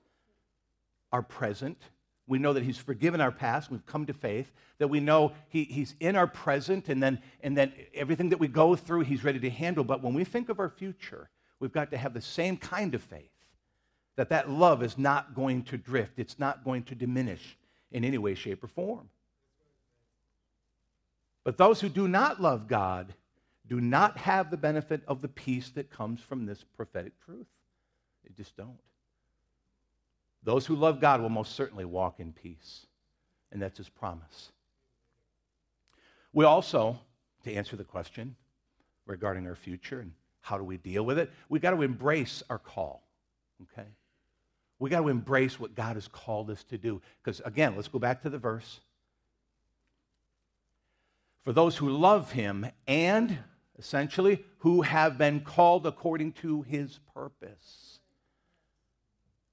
our 1.12 1.22
present. 1.22 1.78
We 2.26 2.38
know 2.38 2.52
that 2.52 2.62
He's 2.62 2.78
forgiven 2.78 3.20
our 3.20 3.32
past. 3.32 3.70
We've 3.70 3.84
come 3.86 4.06
to 4.06 4.12
faith. 4.12 4.52
That 4.78 4.88
we 4.88 5.00
know 5.00 5.32
he, 5.48 5.64
He's 5.64 5.94
in 6.00 6.16
our 6.16 6.26
present, 6.26 6.88
and 6.88 7.02
then, 7.02 7.20
and 7.42 7.56
then 7.56 7.72
everything 7.94 8.30
that 8.30 8.38
we 8.38 8.48
go 8.48 8.74
through, 8.74 9.02
He's 9.02 9.24
ready 9.24 9.40
to 9.40 9.50
handle. 9.50 9.84
But 9.84 10.02
when 10.02 10.14
we 10.14 10.24
think 10.24 10.48
of 10.48 10.58
our 10.58 10.70
future, 10.70 11.28
we've 11.60 11.72
got 11.72 11.90
to 11.90 11.96
have 11.96 12.14
the 12.14 12.20
same 12.20 12.56
kind 12.56 12.94
of 12.94 13.02
faith 13.02 13.28
that 14.16 14.28
that 14.28 14.50
love 14.50 14.82
is 14.82 14.98
not 14.98 15.34
going 15.34 15.62
to 15.64 15.78
drift, 15.78 16.18
it's 16.18 16.38
not 16.38 16.64
going 16.64 16.82
to 16.84 16.94
diminish 16.94 17.56
in 17.90 18.04
any 18.04 18.18
way, 18.18 18.34
shape, 18.34 18.62
or 18.62 18.68
form. 18.68 19.08
But 21.44 21.56
those 21.56 21.80
who 21.80 21.88
do 21.88 22.06
not 22.06 22.40
love 22.40 22.68
God 22.68 23.14
do 23.66 23.80
not 23.80 24.18
have 24.18 24.50
the 24.50 24.56
benefit 24.56 25.02
of 25.08 25.22
the 25.22 25.28
peace 25.28 25.70
that 25.70 25.90
comes 25.90 26.20
from 26.20 26.46
this 26.46 26.64
prophetic 26.76 27.12
truth. 27.24 27.46
They 28.24 28.30
just 28.36 28.56
don't. 28.56 28.78
Those 30.42 30.66
who 30.66 30.74
love 30.74 31.00
God 31.00 31.20
will 31.20 31.28
most 31.28 31.54
certainly 31.54 31.84
walk 31.84 32.18
in 32.18 32.32
peace. 32.32 32.86
And 33.50 33.60
that's 33.60 33.78
his 33.78 33.88
promise. 33.88 34.50
We 36.32 36.44
also, 36.44 36.98
to 37.44 37.52
answer 37.52 37.76
the 37.76 37.84
question 37.84 38.34
regarding 39.06 39.46
our 39.46 39.54
future 39.54 40.00
and 40.00 40.12
how 40.40 40.58
do 40.58 40.64
we 40.64 40.78
deal 40.78 41.04
with 41.04 41.18
it, 41.18 41.30
we 41.48 41.58
got 41.58 41.70
to 41.70 41.82
embrace 41.82 42.42
our 42.50 42.58
call. 42.58 43.02
Okay? 43.62 43.88
We 44.78 44.90
got 44.90 45.00
to 45.00 45.08
embrace 45.08 45.60
what 45.60 45.74
God 45.74 45.94
has 45.96 46.08
called 46.08 46.50
us 46.50 46.64
to 46.64 46.78
do. 46.78 47.00
Because 47.22 47.40
again, 47.44 47.76
let's 47.76 47.88
go 47.88 47.98
back 47.98 48.22
to 48.22 48.30
the 48.30 48.38
verse. 48.38 48.80
For 51.44 51.52
those 51.52 51.76
who 51.76 51.90
love 51.90 52.32
him 52.32 52.66
and 52.86 53.38
essentially 53.78 54.44
who 54.58 54.82
have 54.82 55.18
been 55.18 55.40
called 55.40 55.86
according 55.86 56.32
to 56.32 56.62
his 56.62 56.98
purpose. 57.14 58.00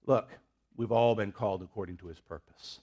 Look, 0.06 0.30
We've 0.80 0.94
all 0.94 1.14
been 1.14 1.34
called 1.34 1.62
according 1.62 1.98
to 1.98 2.08
his 2.08 2.22
purpose. 2.22 2.80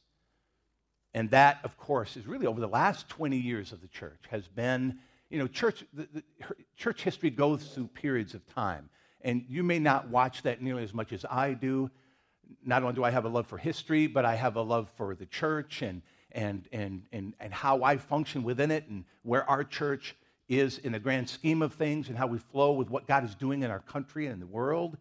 And 1.15 1.31
that, 1.31 1.61
of 1.65 1.79
course, 1.79 2.19
is 2.19 2.27
really 2.27 2.47
over 2.47 2.61
the 2.61 2.69
last 2.69 3.09
20 3.09 3.39
years 3.39 3.73
of 3.73 3.81
the 3.81 3.89
church 3.89 4.21
has 4.29 4.47
been, 4.49 4.99
you 5.31 5.39
know, 5.39 5.47
church, 5.47 5.83
the, 5.95 6.07
the, 6.13 6.23
church 6.77 7.03
history 7.03 7.31
goes 7.31 7.69
through 7.69 7.87
periods 7.87 8.35
of 8.35 8.47
time. 8.53 8.91
And 9.23 9.47
you 9.49 9.63
may 9.63 9.79
not 9.79 10.11
watch 10.11 10.43
that 10.43 10.61
nearly 10.61 10.83
as 10.83 10.93
much 10.93 11.11
as 11.15 11.25
I 11.31 11.55
do. 11.55 11.91
Not 12.63 12.83
only 12.83 12.95
do 12.95 13.03
I 13.03 13.11
have 13.11 13.25
a 13.25 13.31
love 13.31 13.47
for 13.47 13.57
history, 13.57 14.07
but 14.09 14.27
I 14.27 14.35
have 14.35 14.57
a 14.57 14.63
love 14.63 14.91
for 14.99 15.15
the 15.15 15.25
church 15.25 15.81
and, 15.81 16.03
and, 16.33 16.69
and, 16.73 17.01
and, 17.15 17.33
and 17.41 17.51
how 17.51 17.83
I 17.83 17.97
function 17.97 18.43
within 18.43 18.71
it 18.71 18.87
and 18.91 19.07
where 19.23 19.49
our 19.49 19.65
church 19.65 20.15
is 20.51 20.77
in 20.77 20.93
the 20.93 20.99
grand 20.99 21.31
scheme 21.31 21.63
of 21.63 21.73
things 21.73 22.11
and 22.11 22.19
how 22.19 22.27
we 22.27 22.37
flow 22.37 22.73
with 22.73 22.91
what 22.91 23.07
God 23.07 23.25
is 23.25 23.35
doing 23.35 23.63
in 23.63 23.71
our 23.71 23.81
country 23.81 24.27
and 24.27 24.35
in 24.35 24.41
the 24.41 24.47
world. 24.47 24.99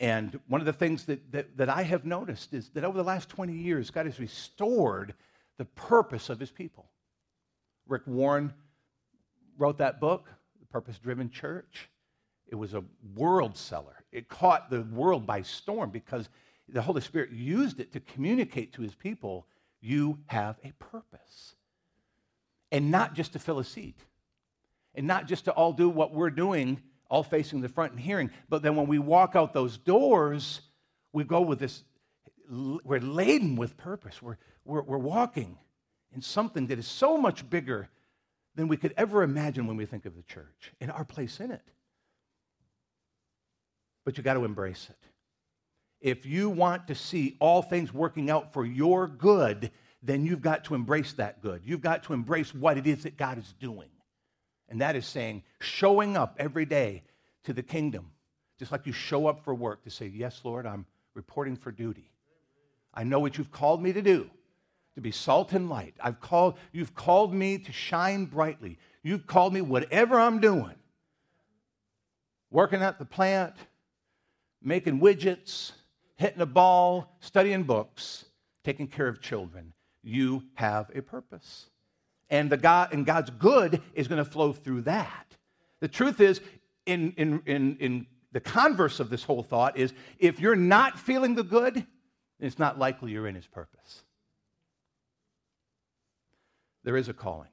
And 0.00 0.40
one 0.48 0.62
of 0.62 0.64
the 0.64 0.72
things 0.72 1.04
that, 1.04 1.30
that, 1.30 1.58
that 1.58 1.68
I 1.68 1.82
have 1.82 2.06
noticed 2.06 2.54
is 2.54 2.70
that 2.70 2.84
over 2.84 2.96
the 2.96 3.04
last 3.04 3.28
20 3.28 3.52
years, 3.52 3.90
God 3.90 4.06
has 4.06 4.18
restored 4.18 5.12
the 5.58 5.66
purpose 5.66 6.30
of 6.30 6.40
his 6.40 6.50
people. 6.50 6.88
Rick 7.86 8.06
Warren 8.06 8.54
wrote 9.58 9.76
that 9.78 10.00
book, 10.00 10.26
The 10.58 10.66
Purpose 10.66 10.98
Driven 10.98 11.28
Church. 11.28 11.90
It 12.48 12.54
was 12.54 12.72
a 12.72 12.82
world 13.14 13.58
seller. 13.58 14.02
It 14.10 14.30
caught 14.30 14.70
the 14.70 14.82
world 14.82 15.26
by 15.26 15.42
storm 15.42 15.90
because 15.90 16.30
the 16.66 16.80
Holy 16.80 17.02
Spirit 17.02 17.30
used 17.30 17.78
it 17.78 17.92
to 17.92 18.00
communicate 18.00 18.72
to 18.72 18.82
his 18.82 18.94
people 18.94 19.46
you 19.82 20.18
have 20.26 20.56
a 20.64 20.72
purpose. 20.78 21.56
And 22.72 22.90
not 22.90 23.14
just 23.14 23.34
to 23.34 23.38
fill 23.38 23.58
a 23.58 23.64
seat, 23.64 23.98
and 24.94 25.06
not 25.06 25.26
just 25.26 25.44
to 25.44 25.52
all 25.52 25.72
do 25.72 25.88
what 25.90 26.14
we're 26.14 26.30
doing, 26.30 26.80
all 27.10 27.22
facing 27.22 27.60
the 27.60 27.68
front 27.68 27.92
and 27.92 28.00
hearing, 28.00 28.30
but 28.48 28.62
then 28.62 28.76
when 28.76 28.86
we 28.86 28.98
walk 28.98 29.34
out 29.34 29.52
those 29.52 29.76
doors, 29.76 30.60
we 31.12 31.24
go 31.24 31.40
with 31.40 31.58
this, 31.58 31.82
we're 32.48 33.00
laden 33.00 33.56
with 33.56 33.76
purpose. 33.76 34.22
We're, 34.22 34.38
we're, 34.64 34.82
we're 34.82 34.98
walking 34.98 35.58
in 36.14 36.22
something 36.22 36.68
that 36.68 36.78
is 36.78 36.86
so 36.86 37.18
much 37.18 37.48
bigger 37.50 37.88
than 38.54 38.68
we 38.68 38.76
could 38.76 38.94
ever 38.96 39.22
imagine 39.22 39.66
when 39.66 39.76
we 39.76 39.86
think 39.86 40.06
of 40.06 40.14
the 40.16 40.22
church 40.22 40.72
and 40.80 40.90
our 40.90 41.04
place 41.04 41.40
in 41.40 41.50
it. 41.50 41.62
But 44.04 44.16
you 44.16 44.22
got 44.22 44.34
to 44.34 44.44
embrace 44.44 44.88
it. 44.88 44.96
If 46.00 46.24
you 46.24 46.48
want 46.48 46.88
to 46.88 46.94
see 46.94 47.36
all 47.40 47.60
things 47.60 47.92
working 47.92 48.30
out 48.30 48.52
for 48.52 48.64
your 48.64 49.06
good, 49.06 49.70
then 50.02 50.24
you've 50.24 50.40
got 50.40 50.64
to 50.64 50.74
embrace 50.74 51.12
that 51.14 51.42
good. 51.42 51.62
You've 51.64 51.82
got 51.82 52.04
to 52.04 52.12
embrace 52.12 52.54
what 52.54 52.78
it 52.78 52.86
is 52.86 53.02
that 53.02 53.16
God 53.16 53.36
is 53.36 53.54
doing. 53.60 53.88
And 54.70 54.80
that 54.80 54.96
is 54.96 55.04
saying, 55.04 55.42
showing 55.60 56.16
up 56.16 56.36
every 56.38 56.64
day 56.64 57.02
to 57.44 57.52
the 57.52 57.62
kingdom, 57.62 58.12
just 58.58 58.70
like 58.70 58.86
you 58.86 58.92
show 58.92 59.26
up 59.26 59.44
for 59.44 59.54
work 59.54 59.82
to 59.84 59.90
say, 59.90 60.06
Yes, 60.06 60.40
Lord, 60.44 60.64
I'm 60.66 60.86
reporting 61.14 61.56
for 61.56 61.72
duty. 61.72 62.10
I 62.94 63.04
know 63.04 63.20
what 63.20 63.36
you've 63.36 63.50
called 63.50 63.82
me 63.82 63.92
to 63.92 64.02
do, 64.02 64.30
to 64.94 65.00
be 65.00 65.10
salt 65.10 65.52
and 65.52 65.68
light. 65.68 65.94
I've 66.00 66.20
called, 66.20 66.56
you've 66.72 66.94
called 66.94 67.34
me 67.34 67.58
to 67.58 67.72
shine 67.72 68.26
brightly. 68.26 68.78
You've 69.02 69.26
called 69.26 69.52
me, 69.54 69.60
whatever 69.60 70.20
I'm 70.20 70.40
doing, 70.40 70.74
working 72.50 72.82
at 72.82 72.98
the 72.98 73.04
plant, 73.04 73.54
making 74.62 75.00
widgets, 75.00 75.72
hitting 76.16 76.40
a 76.40 76.46
ball, 76.46 77.16
studying 77.20 77.62
books, 77.62 78.26
taking 78.62 78.86
care 78.86 79.08
of 79.08 79.20
children. 79.20 79.72
You 80.02 80.44
have 80.54 80.90
a 80.94 81.00
purpose. 81.00 81.70
And, 82.30 82.48
the 82.48 82.56
God, 82.56 82.92
and 82.92 83.04
God's 83.04 83.30
good 83.30 83.82
is 83.92 84.08
going 84.08 84.24
to 84.24 84.30
flow 84.30 84.52
through 84.52 84.82
that. 84.82 85.26
The 85.80 85.88
truth 85.88 86.20
is, 86.20 86.40
in, 86.86 87.12
in, 87.16 87.42
in, 87.46 87.76
in 87.78 88.06
the 88.32 88.40
converse 88.40 89.00
of 89.00 89.10
this 89.10 89.24
whole 89.24 89.42
thought 89.42 89.76
is 89.76 89.92
if 90.18 90.40
you're 90.40 90.56
not 90.56 90.98
feeling 90.98 91.34
the 91.34 91.42
good, 91.42 91.86
it's 92.38 92.58
not 92.58 92.78
likely 92.78 93.12
you're 93.12 93.26
in 93.26 93.34
his 93.34 93.46
purpose. 93.46 94.02
There 96.84 96.96
is 96.96 97.08
a 97.08 97.12
calling. 97.12 97.50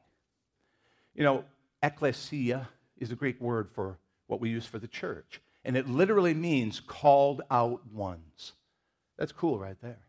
You 1.13 1.23
know, 1.23 1.43
ecclesia 1.83 2.69
is 2.97 3.11
a 3.11 3.15
Greek 3.15 3.41
word 3.41 3.69
for 3.73 3.97
what 4.27 4.39
we 4.39 4.49
use 4.49 4.65
for 4.65 4.79
the 4.79 4.87
church, 4.87 5.41
and 5.65 5.75
it 5.75 5.87
literally 5.89 6.33
means 6.33 6.79
called 6.79 7.41
out 7.49 7.85
ones. 7.91 8.53
That's 9.17 9.31
cool 9.31 9.57
right 9.59 9.77
there. 9.81 9.99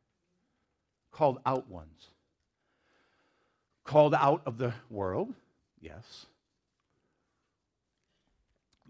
Called 1.10 1.40
out 1.46 1.68
ones. 1.68 2.10
Called 3.88 4.12
out 4.12 4.42
of 4.45 4.59
the 4.59 4.75
world, 4.90 5.33
yes, 5.80 6.26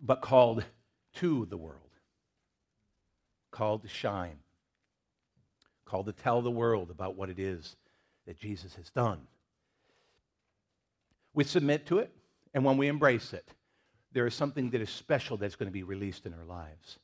but 0.03 0.21
called 0.21 0.65
to 1.15 1.47
the 1.47 1.57
world. 1.57 1.79
Called 3.53 3.83
to 3.83 3.89
shine. 3.89 4.41
Called 5.85 6.07
to 6.07 6.13
tell 6.13 6.43
the 6.43 6.51
world 6.51 6.91
about 6.91 7.15
what 7.15 7.31
it 7.31 7.39
is 7.39 7.77
that 8.27 8.41
Jesus 8.41 8.75
has 8.75 8.91
done. 8.91 9.21
We 11.33 11.45
submit 11.45 11.87
to 11.87 11.99
it, 11.99 12.11
and 12.53 12.65
when 12.65 12.77
we 12.77 12.89
embrace 12.89 13.33
it, 13.33 13.47
there 14.11 14.27
is 14.27 14.35
something 14.35 14.69
that 14.71 14.81
is 14.81 14.91
special 14.91 15.37
that's 15.37 15.55
going 15.55 15.69
to 15.69 15.73
be 15.73 15.85
released 15.85 16.27
in 16.27 16.35
our 16.35 16.45
lives. 16.45 16.99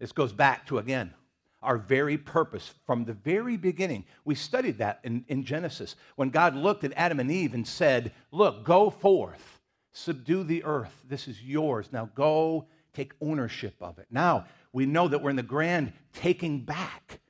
This 0.00 0.10
goes 0.10 0.32
back 0.32 0.66
to, 0.66 0.78
again, 0.78 1.14
our 1.62 1.76
very 1.76 2.16
purpose 2.16 2.74
from 2.86 3.04
the 3.04 3.12
very 3.12 3.56
beginning. 3.56 4.04
We 4.24 4.34
studied 4.34 4.78
that 4.78 5.00
in, 5.04 5.24
in 5.28 5.44
Genesis 5.44 5.96
when 6.16 6.30
God 6.30 6.54
looked 6.54 6.84
at 6.84 6.92
Adam 6.96 7.20
and 7.20 7.30
Eve 7.30 7.54
and 7.54 7.66
said, 7.66 8.12
Look, 8.30 8.64
go 8.64 8.90
forth, 8.90 9.60
subdue 9.92 10.44
the 10.44 10.64
earth. 10.64 11.02
This 11.06 11.28
is 11.28 11.42
yours. 11.42 11.88
Now 11.92 12.10
go 12.14 12.66
take 12.94 13.12
ownership 13.20 13.74
of 13.80 13.98
it. 13.98 14.06
Now 14.10 14.46
we 14.72 14.86
know 14.86 15.08
that 15.08 15.22
we're 15.22 15.30
in 15.30 15.36
the 15.36 15.42
grand 15.42 15.92
taking 16.12 16.60
back. 16.60 17.20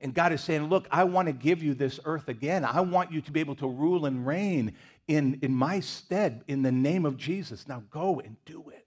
And 0.00 0.14
God 0.14 0.32
is 0.32 0.42
saying, 0.42 0.68
Look, 0.68 0.88
I 0.90 1.04
want 1.04 1.26
to 1.26 1.32
give 1.32 1.62
you 1.62 1.74
this 1.74 2.00
earth 2.04 2.28
again. 2.28 2.64
I 2.64 2.80
want 2.80 3.12
you 3.12 3.20
to 3.20 3.32
be 3.32 3.40
able 3.40 3.56
to 3.56 3.68
rule 3.68 4.06
and 4.06 4.26
reign 4.26 4.74
in, 5.06 5.38
in 5.42 5.54
my 5.54 5.80
stead 5.80 6.44
in 6.48 6.62
the 6.62 6.72
name 6.72 7.04
of 7.04 7.16
Jesus. 7.16 7.68
Now 7.68 7.82
go 7.90 8.20
and 8.20 8.36
do 8.46 8.70
it. 8.70 8.86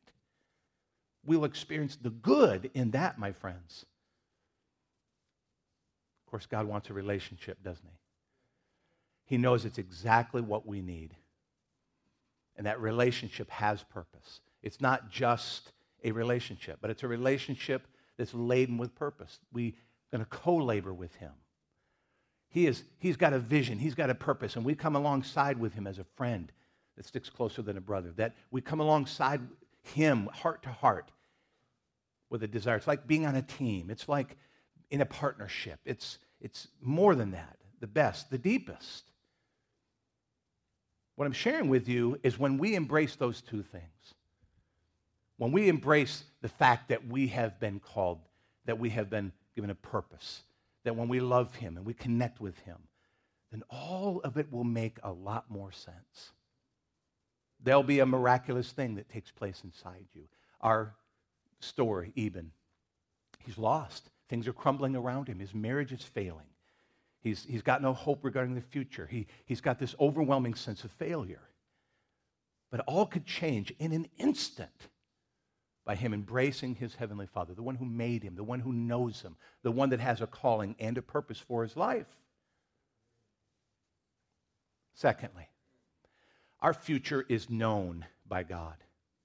We'll 1.25 1.43
experience 1.43 1.95
the 1.95 2.09
good 2.09 2.71
in 2.73 2.91
that, 2.91 3.19
my 3.19 3.33
friends. 3.33 3.85
Of 6.27 6.31
course, 6.31 6.45
God 6.45 6.65
wants 6.65 6.89
a 6.89 6.93
relationship, 6.93 7.63
doesn't 7.63 7.87
He? 7.87 9.35
He 9.35 9.37
knows 9.37 9.63
it's 9.63 9.77
exactly 9.77 10.41
what 10.41 10.67
we 10.67 10.81
need. 10.81 11.15
And 12.57 12.67
that 12.67 12.81
relationship 12.81 13.49
has 13.49 13.81
purpose. 13.83 14.41
It's 14.61 14.81
not 14.81 15.09
just 15.09 15.71
a 16.03 16.11
relationship, 16.11 16.79
but 16.81 16.91
it's 16.91 17.03
a 17.03 17.07
relationship 17.07 17.87
that's 18.17 18.33
laden 18.33 18.77
with 18.77 18.93
purpose. 18.93 19.39
We're 19.53 19.71
going 20.11 20.23
to 20.23 20.29
co 20.29 20.57
labor 20.57 20.93
with 20.93 21.15
Him. 21.15 21.31
He 22.49 22.67
is, 22.67 22.83
he's 22.99 23.15
got 23.15 23.31
a 23.31 23.39
vision, 23.39 23.79
He's 23.79 23.95
got 23.95 24.09
a 24.09 24.15
purpose, 24.15 24.57
and 24.57 24.65
we 24.65 24.75
come 24.75 24.97
alongside 24.97 25.57
with 25.57 25.73
Him 25.73 25.87
as 25.87 25.97
a 25.97 26.05
friend 26.17 26.51
that 26.97 27.05
sticks 27.05 27.29
closer 27.29 27.61
than 27.61 27.77
a 27.77 27.81
brother. 27.81 28.11
That 28.17 28.35
we 28.51 28.59
come 28.59 28.81
alongside 28.81 29.39
Him 29.81 30.27
heart 30.33 30.61
to 30.63 30.69
heart 30.69 31.09
with 32.29 32.43
a 32.43 32.47
desire. 32.47 32.75
It's 32.75 32.87
like 32.87 33.07
being 33.07 33.25
on 33.25 33.37
a 33.37 33.41
team. 33.41 33.89
It's 33.89 34.09
like 34.09 34.35
in 34.89 35.01
a 35.01 35.05
partnership. 35.05 35.79
It's, 35.85 36.17
it's 36.41 36.67
more 36.81 37.15
than 37.15 37.31
that, 37.31 37.57
the 37.79 37.87
best, 37.87 38.29
the 38.29 38.37
deepest. 38.37 39.03
What 41.15 41.25
I'm 41.25 41.33
sharing 41.33 41.69
with 41.69 41.87
you 41.87 42.19
is 42.23 42.37
when 42.37 42.57
we 42.57 42.75
embrace 42.75 43.15
those 43.15 43.41
two 43.41 43.63
things, 43.63 44.13
when 45.37 45.51
we 45.51 45.67
embrace 45.67 46.23
the 46.41 46.49
fact 46.49 46.89
that 46.89 47.07
we 47.07 47.27
have 47.27 47.59
been 47.59 47.79
called, 47.79 48.19
that 48.65 48.79
we 48.79 48.89
have 48.91 49.09
been 49.09 49.31
given 49.55 49.69
a 49.69 49.75
purpose, 49.75 50.43
that 50.83 50.95
when 50.95 51.07
we 51.07 51.19
love 51.19 51.55
Him 51.55 51.77
and 51.77 51.85
we 51.85 51.93
connect 51.93 52.39
with 52.39 52.57
Him, 52.59 52.77
then 53.51 53.63
all 53.69 54.21
of 54.23 54.37
it 54.37 54.51
will 54.51 54.63
make 54.63 54.97
a 55.03 55.11
lot 55.11 55.49
more 55.49 55.71
sense. 55.71 56.31
There'll 57.63 57.83
be 57.83 57.99
a 57.99 58.05
miraculous 58.05 58.71
thing 58.71 58.95
that 58.95 59.09
takes 59.09 59.31
place 59.31 59.61
inside 59.63 60.05
you. 60.13 60.23
Our 60.61 60.93
story, 61.59 62.13
Eben, 62.15 62.51
he's 63.45 63.57
lost. 63.57 64.09
Things 64.29 64.47
are 64.47 64.53
crumbling 64.53 64.95
around 64.95 65.27
him. 65.27 65.39
His 65.39 65.53
marriage 65.53 65.91
is 65.91 66.03
failing. 66.03 66.47
He's, 67.21 67.43
he's 67.45 67.61
got 67.61 67.81
no 67.81 67.93
hope 67.93 68.23
regarding 68.23 68.55
the 68.55 68.61
future. 68.61 69.07
He, 69.07 69.27
he's 69.45 69.61
got 69.61 69.79
this 69.79 69.95
overwhelming 69.99 70.55
sense 70.55 70.83
of 70.83 70.91
failure. 70.91 71.41
But 72.69 72.81
all 72.81 73.05
could 73.05 73.25
change 73.25 73.73
in 73.79 73.93
an 73.93 74.07
instant 74.17 74.89
by 75.85 75.95
him 75.95 76.13
embracing 76.13 76.75
his 76.75 76.95
heavenly 76.95 77.27
Father, 77.27 77.53
the 77.53 77.63
one 77.63 77.75
who 77.75 77.85
made 77.85 78.21
him, 78.21 78.35
the 78.35 78.43
one 78.43 78.59
who 78.59 78.73
knows 78.73 79.21
him, 79.21 79.37
the 79.63 79.71
one 79.71 79.89
that 79.89 80.01
has 80.01 80.19
a 80.19 80.27
calling 80.27 80.75
and 80.79 80.97
a 80.97 81.01
purpose 81.01 81.39
for 81.39 81.63
his 81.63 81.77
life. 81.77 82.07
Secondly, 84.93 85.47
our 86.59 86.73
future 86.73 87.25
is 87.29 87.49
known 87.49 88.05
by 88.27 88.43
God, 88.43 88.75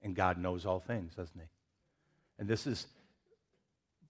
and 0.02 0.14
God 0.14 0.38
knows 0.38 0.64
all 0.64 0.78
things, 0.78 1.14
doesn't 1.14 1.40
he? 1.40 1.48
And 2.38 2.48
this 2.48 2.66
is 2.66 2.86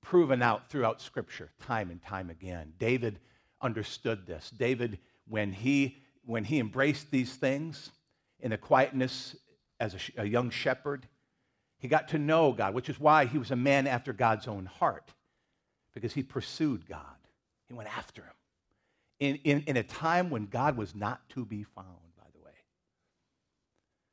proven 0.02 0.42
out 0.42 0.68
throughout 0.68 1.00
Scripture 1.00 1.50
time 1.60 1.90
and 1.90 2.02
time 2.02 2.28
again. 2.28 2.72
David 2.78 3.18
understood 3.60 4.26
this. 4.26 4.50
David, 4.50 4.98
when 5.26 5.52
he, 5.52 5.98
when 6.26 6.44
he 6.44 6.58
embraced 6.58 7.10
these 7.10 7.34
things 7.34 7.90
in 8.40 8.50
the 8.50 8.58
quietness 8.58 9.36
as 9.80 9.94
a, 9.94 10.22
a 10.22 10.24
young 10.24 10.50
shepherd, 10.50 11.06
he 11.78 11.88
got 11.88 12.08
to 12.08 12.18
know 12.18 12.52
God, 12.52 12.74
which 12.74 12.88
is 12.88 13.00
why 13.00 13.24
he 13.24 13.38
was 13.38 13.50
a 13.50 13.56
man 13.56 13.86
after 13.86 14.12
God's 14.12 14.46
own 14.46 14.66
heart, 14.66 15.10
because 15.94 16.12
he 16.12 16.22
pursued 16.22 16.86
God. 16.86 17.00
He 17.66 17.74
went 17.74 17.96
after 17.96 18.22
him 18.22 18.34
in, 19.18 19.36
in, 19.44 19.62
in 19.68 19.76
a 19.76 19.82
time 19.82 20.30
when 20.30 20.46
God 20.46 20.76
was 20.76 20.94
not 20.94 21.28
to 21.30 21.44
be 21.44 21.62
found. 21.62 21.86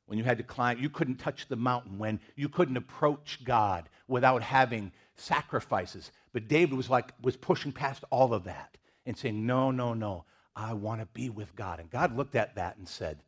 When 0.10 0.18
you 0.18 0.24
had 0.24 0.40
to 0.40 0.44
climb, 0.44 0.80
you 0.80 0.90
couldn't 0.90 1.18
touch 1.18 1.48
the 1.48 1.56
mountain, 1.56 2.00
when 2.00 2.20
you 2.36 2.50
couldn't 2.50 2.78
approach 2.78 3.44
God 3.44 3.88
without 4.08 4.42
having 4.42 4.92
sacrifices. 5.16 6.12
But 6.34 6.48
David 6.48 6.76
was 6.76 6.90
like, 6.90 7.14
was 7.22 7.38
pushing 7.38 7.72
past 7.72 8.04
all 8.10 8.34
of 8.34 8.46
that 8.46 8.76
and 9.06 9.16
saying, 9.16 9.46
No, 9.46 9.70
no, 9.70 9.94
no, 9.94 10.26
I 10.56 10.74
want 10.74 11.02
to 11.02 11.06
be 11.06 11.30
with 11.30 11.56
God. 11.56 11.80
And 11.80 11.92
God 11.92 12.18
looked 12.18 12.34
at 12.34 12.56
that 12.56 12.78
and 12.78 12.88
said, 12.88 13.20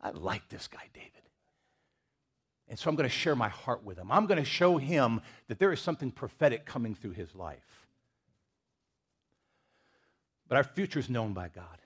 I 0.00 0.08
like 0.12 0.48
this 0.48 0.68
guy, 0.68 0.88
David. 0.94 1.10
And 2.66 2.78
so 2.78 2.88
I'm 2.88 2.96
going 2.96 3.06
to 3.06 3.14
share 3.14 3.36
my 3.36 3.50
heart 3.50 3.84
with 3.84 3.98
him. 3.98 4.10
I'm 4.10 4.24
going 4.24 4.42
to 4.42 4.44
show 4.48 4.78
him 4.78 5.20
that 5.48 5.58
there 5.58 5.70
is 5.70 5.82
something 5.82 6.10
prophetic 6.10 6.64
coming 6.64 6.94
through 6.94 7.10
his 7.10 7.34
life. 7.34 7.86
But 10.48 10.56
our 10.56 10.64
future 10.64 10.98
is 10.98 11.10
known 11.10 11.34
by 11.34 11.48
God. 11.48 11.81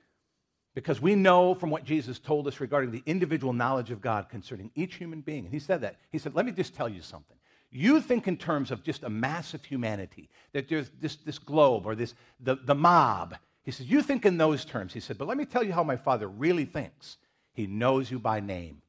Because 0.76 1.00
we 1.00 1.14
know 1.14 1.54
from 1.54 1.71
what 1.71 1.85
Jesus 1.85 2.18
told 2.18 2.47
us 2.47 2.61
regarding 2.61 2.90
the 2.90 3.02
individual 3.06 3.54
knowledge 3.54 3.90
of 3.90 4.02
God 4.02 4.28
concerning 4.28 4.71
each 4.75 4.97
human 4.97 5.23
being. 5.23 5.47
And 5.47 5.54
he 5.54 5.59
said 5.59 5.80
that. 5.80 5.97
He 6.12 6.18
said, 6.18 6.35
Let 6.35 6.45
me 6.45 6.52
just 6.52 6.75
tell 6.75 6.87
you 6.87 7.00
something. 7.00 7.38
You 7.71 7.99
think 7.99 8.28
in 8.28 8.37
terms 8.37 8.71
of 8.71 8.83
just 8.85 9.02
a 9.02 9.09
mass 9.09 9.54
of 9.54 9.64
humanity, 9.64 10.28
that 10.52 10.68
there's 10.68 10.90
this, 11.00 11.16
this 11.16 11.38
globe 11.38 11.87
or 11.87 11.95
this 11.95 12.14
the, 12.40 12.56
the 12.56 12.75
mob. 12.75 13.37
He 13.62 13.71
says, 13.71 13.87
You 13.87 14.02
think 14.02 14.26
in 14.26 14.37
those 14.37 14.66
terms. 14.66 14.92
He 14.92 15.00
said, 15.00 15.16
But 15.16 15.28
let 15.28 15.38
me 15.38 15.47
tell 15.47 15.62
you 15.62 15.73
how 15.73 15.83
my 15.83 15.97
father 15.97 16.28
really 16.28 16.66
thinks. 16.66 17.16
He 17.54 17.66
knows 17.66 18.11
you 18.11 18.18
by 18.18 18.40
name. 18.40 18.83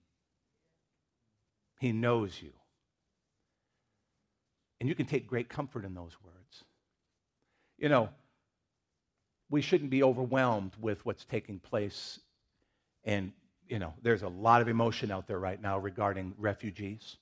He 1.80 1.94
knows 1.94 2.42
you. 2.42 2.52
And 4.82 4.90
you 4.90 4.94
can 4.94 5.06
take 5.06 5.26
great 5.26 5.48
comfort 5.48 5.86
in 5.86 5.94
those 5.94 6.18
words. 6.22 6.66
You 7.78 7.88
know, 7.88 8.10
we 9.50 9.62
shouldn't 9.62 9.90
be 9.90 10.04
overwhelmed 10.04 10.74
with 10.80 11.06
what's 11.06 11.26
taking 11.26 11.60
place. 11.60 12.20
And, 13.04 13.32
you 13.68 13.80
know, 13.80 13.94
there's 14.02 14.24
a 14.24 14.28
lot 14.28 14.62
of 14.62 14.68
emotion 14.68 15.12
out 15.12 15.28
there 15.28 15.40
right 15.40 15.62
now 15.62 15.78
regarding 15.80 16.34
refugees, 16.38 17.18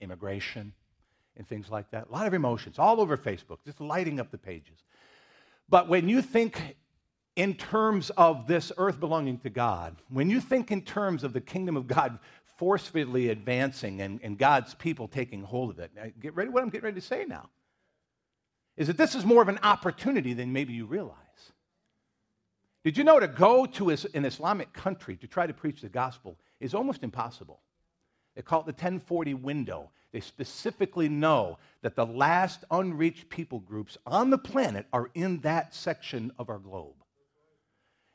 immigration, 0.00 0.72
and 1.36 1.46
things 1.48 1.70
like 1.70 1.90
that. 1.90 2.08
A 2.08 2.12
lot 2.12 2.26
of 2.26 2.34
emotions 2.34 2.78
all 2.78 3.00
over 3.00 3.16
Facebook, 3.16 3.58
just 3.64 3.80
lighting 3.80 4.20
up 4.20 4.30
the 4.30 4.38
pages. 4.38 4.78
But 5.68 5.88
when 5.88 6.08
you 6.08 6.22
think 6.22 6.76
in 7.36 7.54
terms 7.54 8.10
of 8.10 8.46
this 8.46 8.70
earth 8.78 9.00
belonging 9.00 9.38
to 9.38 9.50
God, 9.50 9.96
when 10.08 10.30
you 10.30 10.40
think 10.40 10.70
in 10.70 10.82
terms 10.82 11.24
of 11.24 11.32
the 11.32 11.40
kingdom 11.40 11.76
of 11.76 11.88
God 11.88 12.18
forcefully 12.58 13.30
advancing 13.30 14.00
and, 14.00 14.20
and 14.22 14.38
God's 14.38 14.74
people 14.74 15.08
taking 15.08 15.42
hold 15.42 15.70
of 15.70 15.78
it, 15.80 15.90
get 16.20 16.36
ready 16.36 16.50
what 16.50 16.62
I'm 16.62 16.68
getting 16.68 16.84
ready 16.84 17.00
to 17.00 17.06
say 17.06 17.24
now. 17.24 17.48
Is 18.76 18.86
that 18.86 18.96
this 18.96 19.14
is 19.14 19.24
more 19.24 19.42
of 19.42 19.48
an 19.48 19.58
opportunity 19.62 20.32
than 20.34 20.52
maybe 20.52 20.72
you 20.72 20.86
realize. 20.86 21.23
Did 22.84 22.98
you 22.98 23.04
know 23.04 23.18
to 23.18 23.26
go 23.26 23.64
to 23.64 23.90
an 23.90 24.26
Islamic 24.26 24.74
country 24.74 25.16
to 25.16 25.26
try 25.26 25.46
to 25.46 25.54
preach 25.54 25.80
the 25.80 25.88
gospel 25.88 26.38
is 26.60 26.74
almost 26.74 27.02
impossible? 27.02 27.60
They 28.36 28.42
call 28.42 28.60
it 28.60 28.66
the 28.66 28.72
1040 28.72 29.32
window. 29.34 29.90
They 30.12 30.20
specifically 30.20 31.08
know 31.08 31.58
that 31.80 31.96
the 31.96 32.04
last 32.04 32.64
unreached 32.70 33.30
people 33.30 33.60
groups 33.60 33.96
on 34.06 34.28
the 34.28 34.38
planet 34.38 34.86
are 34.92 35.10
in 35.14 35.40
that 35.40 35.74
section 35.74 36.30
of 36.38 36.50
our 36.50 36.58
globe. 36.58 36.94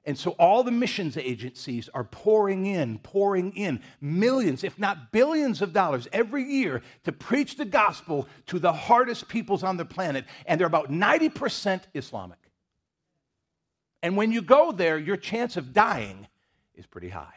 And 0.05 0.17
so 0.17 0.31
all 0.31 0.63
the 0.63 0.71
missions 0.71 1.17
agencies 1.17 1.89
are 1.93 2.03
pouring 2.03 2.67
in, 2.67 2.99
pouring 2.99 3.53
in 3.53 3.81
millions, 3.99 4.63
if 4.63 4.77
not 4.77 5.11
billions 5.11 5.61
of 5.61 5.73
dollars 5.73 6.07
every 6.13 6.43
year 6.43 6.81
to 7.03 7.11
preach 7.11 7.57
the 7.57 7.65
gospel 7.65 8.27
to 8.47 8.59
the 8.59 8.71
hardest 8.71 9.27
peoples 9.27 9.63
on 9.63 9.77
the 9.77 9.85
planet. 9.85 10.25
And 10.45 10.59
they're 10.59 10.67
about 10.67 10.91
90% 10.91 11.81
Islamic. 11.95 12.37
And 14.01 14.15
when 14.15 14.31
you 14.31 14.41
go 14.41 14.71
there, 14.71 14.97
your 14.97 15.17
chance 15.17 15.57
of 15.57 15.73
dying 15.73 16.27
is 16.75 16.85
pretty 16.85 17.09
high. 17.09 17.35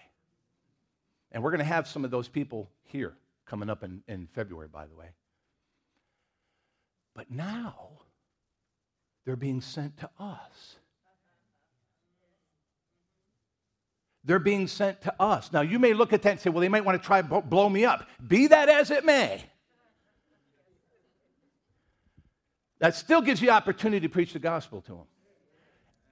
And 1.32 1.42
we're 1.42 1.50
going 1.50 1.58
to 1.58 1.64
have 1.64 1.88
some 1.88 2.04
of 2.04 2.10
those 2.10 2.28
people 2.28 2.70
here 2.84 3.14
coming 3.46 3.68
up 3.68 3.82
in, 3.82 4.02
in 4.06 4.28
February, 4.32 4.68
by 4.68 4.86
the 4.86 4.94
way. 4.94 5.08
But 7.14 7.30
now 7.30 7.88
they're 9.24 9.36
being 9.36 9.60
sent 9.60 9.98
to 9.98 10.10
us. 10.18 10.76
They're 14.24 14.38
being 14.38 14.68
sent 14.68 15.02
to 15.02 15.14
us. 15.20 15.52
Now, 15.52 15.62
you 15.62 15.78
may 15.78 15.94
look 15.94 16.12
at 16.12 16.22
that 16.22 16.30
and 16.30 16.40
say, 16.40 16.50
well, 16.50 16.60
they 16.60 16.68
might 16.68 16.84
want 16.84 17.00
to 17.00 17.04
try 17.04 17.22
blow 17.22 17.68
me 17.68 17.84
up. 17.84 18.08
Be 18.24 18.46
that 18.46 18.68
as 18.68 18.90
it 18.90 19.04
may. 19.04 19.44
That 22.78 22.94
still 22.94 23.20
gives 23.20 23.42
you 23.42 23.50
opportunity 23.50 24.06
to 24.06 24.12
preach 24.12 24.32
the 24.32 24.38
gospel 24.38 24.80
to 24.82 24.92
them. 24.92 25.06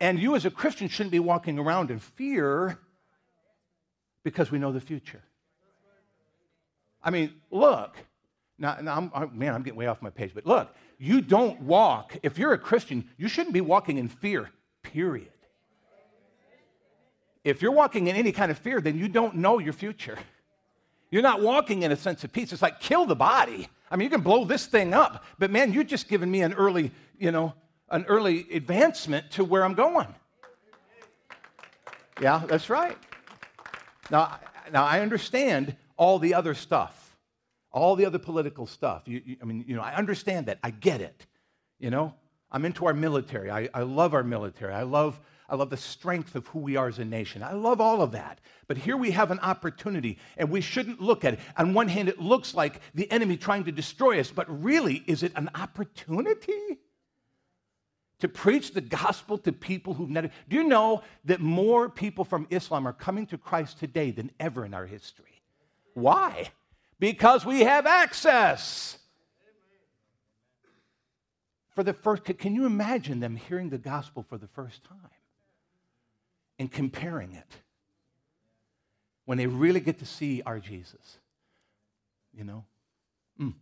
And 0.00 0.18
you, 0.18 0.34
as 0.34 0.46
a 0.46 0.50
Christian, 0.50 0.88
shouldn't 0.88 1.12
be 1.12 1.18
walking 1.18 1.58
around 1.58 1.90
in 1.90 1.98
fear 1.98 2.78
because 4.22 4.50
we 4.50 4.58
know 4.58 4.72
the 4.72 4.80
future. 4.80 5.22
I 7.02 7.10
mean, 7.10 7.34
look. 7.50 7.96
Now, 8.58 8.78
now 8.80 8.96
I'm, 8.96 9.10
I'm, 9.14 9.38
man, 9.38 9.54
I'm 9.54 9.62
getting 9.62 9.78
way 9.78 9.86
off 9.86 10.02
my 10.02 10.10
page, 10.10 10.32
but 10.34 10.46
look, 10.46 10.74
you 10.98 11.22
don't 11.22 11.62
walk, 11.62 12.16
if 12.22 12.38
you're 12.38 12.52
a 12.52 12.58
Christian, 12.58 13.08
you 13.16 13.26
shouldn't 13.26 13.54
be 13.54 13.62
walking 13.62 13.96
in 13.96 14.08
fear, 14.08 14.50
period. 14.82 15.32
If 17.42 17.62
you're 17.62 17.72
walking 17.72 18.08
in 18.08 18.16
any 18.16 18.32
kind 18.32 18.50
of 18.50 18.58
fear, 18.58 18.82
then 18.82 18.98
you 18.98 19.08
don't 19.08 19.36
know 19.36 19.58
your 19.58 19.72
future. 19.72 20.18
You're 21.10 21.22
not 21.22 21.40
walking 21.40 21.82
in 21.82 21.90
a 21.90 21.96
sense 21.96 22.22
of 22.22 22.32
peace. 22.32 22.52
It's 22.52 22.60
like 22.60 22.80
kill 22.80 23.06
the 23.06 23.16
body. 23.16 23.68
I 23.90 23.96
mean, 23.96 24.04
you 24.04 24.10
can 24.10 24.20
blow 24.20 24.44
this 24.44 24.66
thing 24.66 24.92
up, 24.92 25.24
but 25.38 25.50
man, 25.50 25.72
you've 25.72 25.86
just 25.86 26.06
given 26.06 26.30
me 26.30 26.42
an 26.42 26.52
early, 26.52 26.92
you 27.18 27.32
know, 27.32 27.54
an 27.90 28.04
early 28.08 28.46
advancement 28.52 29.30
to 29.32 29.44
where 29.44 29.64
I'm 29.64 29.74
going. 29.74 30.14
Yeah, 32.20 32.42
that's 32.46 32.68
right. 32.68 32.96
Now, 34.10 34.38
now 34.72 34.84
I 34.84 35.00
understand 35.00 35.76
all 35.96 36.18
the 36.18 36.34
other 36.34 36.54
stuff, 36.54 37.16
all 37.72 37.96
the 37.96 38.04
other 38.04 38.18
political 38.18 38.66
stuff. 38.66 39.02
You, 39.06 39.22
you, 39.24 39.36
I 39.40 39.44
mean, 39.44 39.64
you 39.66 39.76
know, 39.76 39.82
I 39.82 39.94
understand 39.94 40.46
that. 40.46 40.58
I 40.62 40.70
get 40.70 41.00
it. 41.00 41.26
You 41.78 41.90
know, 41.90 42.14
I'm 42.50 42.64
into 42.64 42.86
our 42.86 42.94
military. 42.94 43.50
I, 43.50 43.68
I 43.72 43.82
love 43.82 44.12
our 44.12 44.22
military. 44.22 44.74
I 44.74 44.82
love, 44.82 45.18
I 45.48 45.56
love 45.56 45.70
the 45.70 45.76
strength 45.76 46.34
of 46.34 46.46
who 46.48 46.58
we 46.58 46.76
are 46.76 46.88
as 46.88 46.98
a 46.98 47.04
nation. 47.04 47.42
I 47.42 47.52
love 47.52 47.80
all 47.80 48.02
of 48.02 48.12
that. 48.12 48.40
But 48.66 48.76
here 48.76 48.96
we 48.96 49.12
have 49.12 49.30
an 49.30 49.38
opportunity, 49.40 50.18
and 50.36 50.50
we 50.50 50.60
shouldn't 50.60 51.00
look 51.00 51.24
at 51.24 51.34
it. 51.34 51.40
On 51.56 51.72
one 51.72 51.88
hand, 51.88 52.08
it 52.08 52.20
looks 52.20 52.54
like 52.54 52.80
the 52.94 53.10
enemy 53.10 53.36
trying 53.36 53.64
to 53.64 53.72
destroy 53.72 54.20
us, 54.20 54.30
but 54.30 54.46
really, 54.62 55.02
is 55.06 55.22
it 55.22 55.32
an 55.36 55.48
opportunity? 55.54 56.78
To 58.20 58.28
preach 58.28 58.72
the 58.72 58.80
gospel 58.80 59.38
to 59.38 59.52
people 59.52 59.94
who've 59.94 60.08
never. 60.08 60.30
Do 60.48 60.56
you 60.56 60.64
know 60.64 61.02
that 61.24 61.40
more 61.40 61.88
people 61.88 62.24
from 62.24 62.46
Islam 62.50 62.86
are 62.86 62.92
coming 62.92 63.26
to 63.26 63.38
Christ 63.38 63.78
today 63.78 64.10
than 64.10 64.30
ever 64.38 64.64
in 64.64 64.74
our 64.74 64.86
history? 64.86 65.42
Why? 65.94 66.50
Because 66.98 67.44
we 67.44 67.60
have 67.60 67.86
access. 67.86 68.98
For 71.74 71.82
the 71.82 71.94
first, 71.94 72.24
can 72.24 72.54
you 72.54 72.66
imagine 72.66 73.20
them 73.20 73.36
hearing 73.36 73.70
the 73.70 73.78
gospel 73.78 74.22
for 74.28 74.36
the 74.36 74.48
first 74.48 74.84
time 74.84 74.98
and 76.58 76.70
comparing 76.70 77.32
it 77.32 77.56
when 79.24 79.38
they 79.38 79.46
really 79.46 79.80
get 79.80 79.98
to 80.00 80.06
see 80.06 80.42
our 80.44 80.58
Jesus? 80.60 81.18
You 82.34 82.44
know? 82.44 82.64
Mm. 83.40 83.54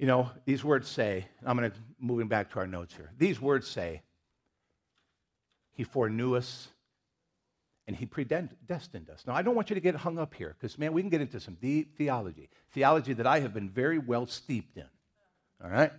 You 0.00 0.06
know, 0.06 0.30
these 0.46 0.64
words 0.64 0.88
say, 0.88 1.26
I'm 1.44 1.58
going 1.58 1.70
to 1.70 1.76
moving 1.98 2.26
back 2.26 2.50
to 2.52 2.58
our 2.58 2.66
notes 2.66 2.94
here. 2.96 3.12
These 3.18 3.38
words 3.38 3.68
say, 3.68 4.00
He 5.72 5.84
foreknew 5.84 6.36
us 6.36 6.68
and 7.86 7.94
He 7.94 8.06
predestined 8.06 9.10
us. 9.10 9.24
Now, 9.26 9.34
I 9.34 9.42
don't 9.42 9.54
want 9.54 9.68
you 9.68 9.74
to 9.74 9.80
get 9.80 9.94
hung 9.94 10.18
up 10.18 10.32
here 10.32 10.56
because, 10.58 10.78
man, 10.78 10.94
we 10.94 11.02
can 11.02 11.10
get 11.10 11.20
into 11.20 11.38
some 11.38 11.58
deep 11.60 11.98
theology, 11.98 12.48
theology 12.72 13.12
that 13.12 13.26
I 13.26 13.40
have 13.40 13.52
been 13.52 13.68
very 13.68 13.98
well 13.98 14.24
steeped 14.24 14.78
in. 14.78 14.86
All 15.62 15.68
right? 15.68 15.92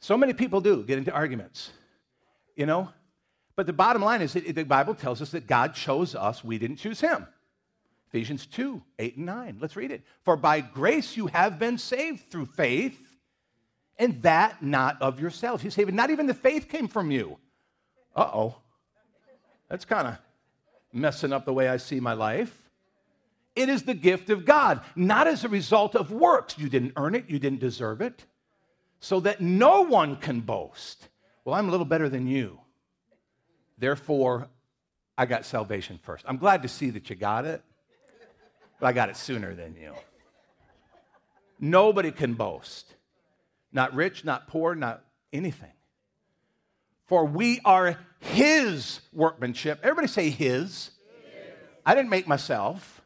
So 0.00 0.16
many 0.16 0.32
people 0.32 0.62
do 0.62 0.84
get 0.84 0.96
into 0.96 1.12
arguments, 1.12 1.70
you 2.56 2.64
know? 2.64 2.88
But 3.56 3.66
the 3.66 3.74
bottom 3.74 4.00
line 4.00 4.22
is 4.22 4.32
that 4.32 4.54
the 4.54 4.64
Bible 4.64 4.94
tells 4.94 5.20
us 5.20 5.32
that 5.32 5.46
God 5.46 5.74
chose 5.74 6.14
us, 6.14 6.42
we 6.42 6.56
didn't 6.56 6.76
choose 6.76 6.98
Him. 6.98 7.26
Ephesians 8.12 8.44
2 8.46 8.82
8 8.98 9.16
and 9.16 9.26
9. 9.26 9.58
Let's 9.58 9.74
read 9.74 9.90
it. 9.90 10.02
For 10.22 10.36
by 10.36 10.60
grace 10.60 11.16
you 11.16 11.28
have 11.28 11.58
been 11.58 11.78
saved 11.78 12.30
through 12.30 12.46
faith, 12.46 13.16
and 13.98 14.20
that 14.22 14.62
not 14.62 15.00
of 15.00 15.18
yourselves. 15.18 15.62
He's 15.62 15.72
saying, 15.72 15.94
not 15.94 16.10
even 16.10 16.26
the 16.26 16.34
faith 16.34 16.68
came 16.68 16.88
from 16.88 17.10
you. 17.10 17.38
Uh 18.14 18.30
oh. 18.34 18.56
That's 19.70 19.86
kind 19.86 20.08
of 20.08 20.18
messing 20.92 21.32
up 21.32 21.46
the 21.46 21.54
way 21.54 21.70
I 21.70 21.78
see 21.78 22.00
my 22.00 22.12
life. 22.12 22.54
It 23.56 23.70
is 23.70 23.84
the 23.84 23.94
gift 23.94 24.28
of 24.28 24.44
God, 24.44 24.82
not 24.94 25.26
as 25.26 25.44
a 25.44 25.48
result 25.48 25.94
of 25.94 26.10
works. 26.10 26.58
You 26.58 26.68
didn't 26.68 26.92
earn 26.96 27.14
it, 27.14 27.30
you 27.30 27.38
didn't 27.38 27.60
deserve 27.60 28.02
it, 28.02 28.26
so 29.00 29.20
that 29.20 29.40
no 29.40 29.82
one 29.82 30.16
can 30.16 30.40
boast. 30.40 31.08
Well, 31.46 31.54
I'm 31.54 31.68
a 31.68 31.70
little 31.70 31.86
better 31.86 32.10
than 32.10 32.26
you. 32.26 32.60
Therefore, 33.78 34.48
I 35.16 35.24
got 35.24 35.46
salvation 35.46 35.98
first. 36.02 36.26
I'm 36.28 36.36
glad 36.36 36.62
to 36.62 36.68
see 36.68 36.90
that 36.90 37.08
you 37.08 37.16
got 37.16 37.46
it 37.46 37.62
but 38.82 38.88
I 38.88 38.92
got 38.94 39.10
it 39.10 39.16
sooner 39.16 39.54
than 39.54 39.76
you. 39.80 39.94
Nobody 41.60 42.10
can 42.10 42.34
boast. 42.34 42.96
Not 43.72 43.94
rich, 43.94 44.24
not 44.24 44.48
poor, 44.48 44.74
not 44.74 45.04
anything. 45.32 45.70
For 47.06 47.24
we 47.24 47.60
are 47.64 47.96
his 48.18 49.00
workmanship. 49.12 49.78
Everybody 49.84 50.08
say 50.08 50.30
his. 50.30 50.40
his. 50.40 50.90
I 51.86 51.94
didn't 51.94 52.10
make 52.10 52.26
myself. 52.26 53.02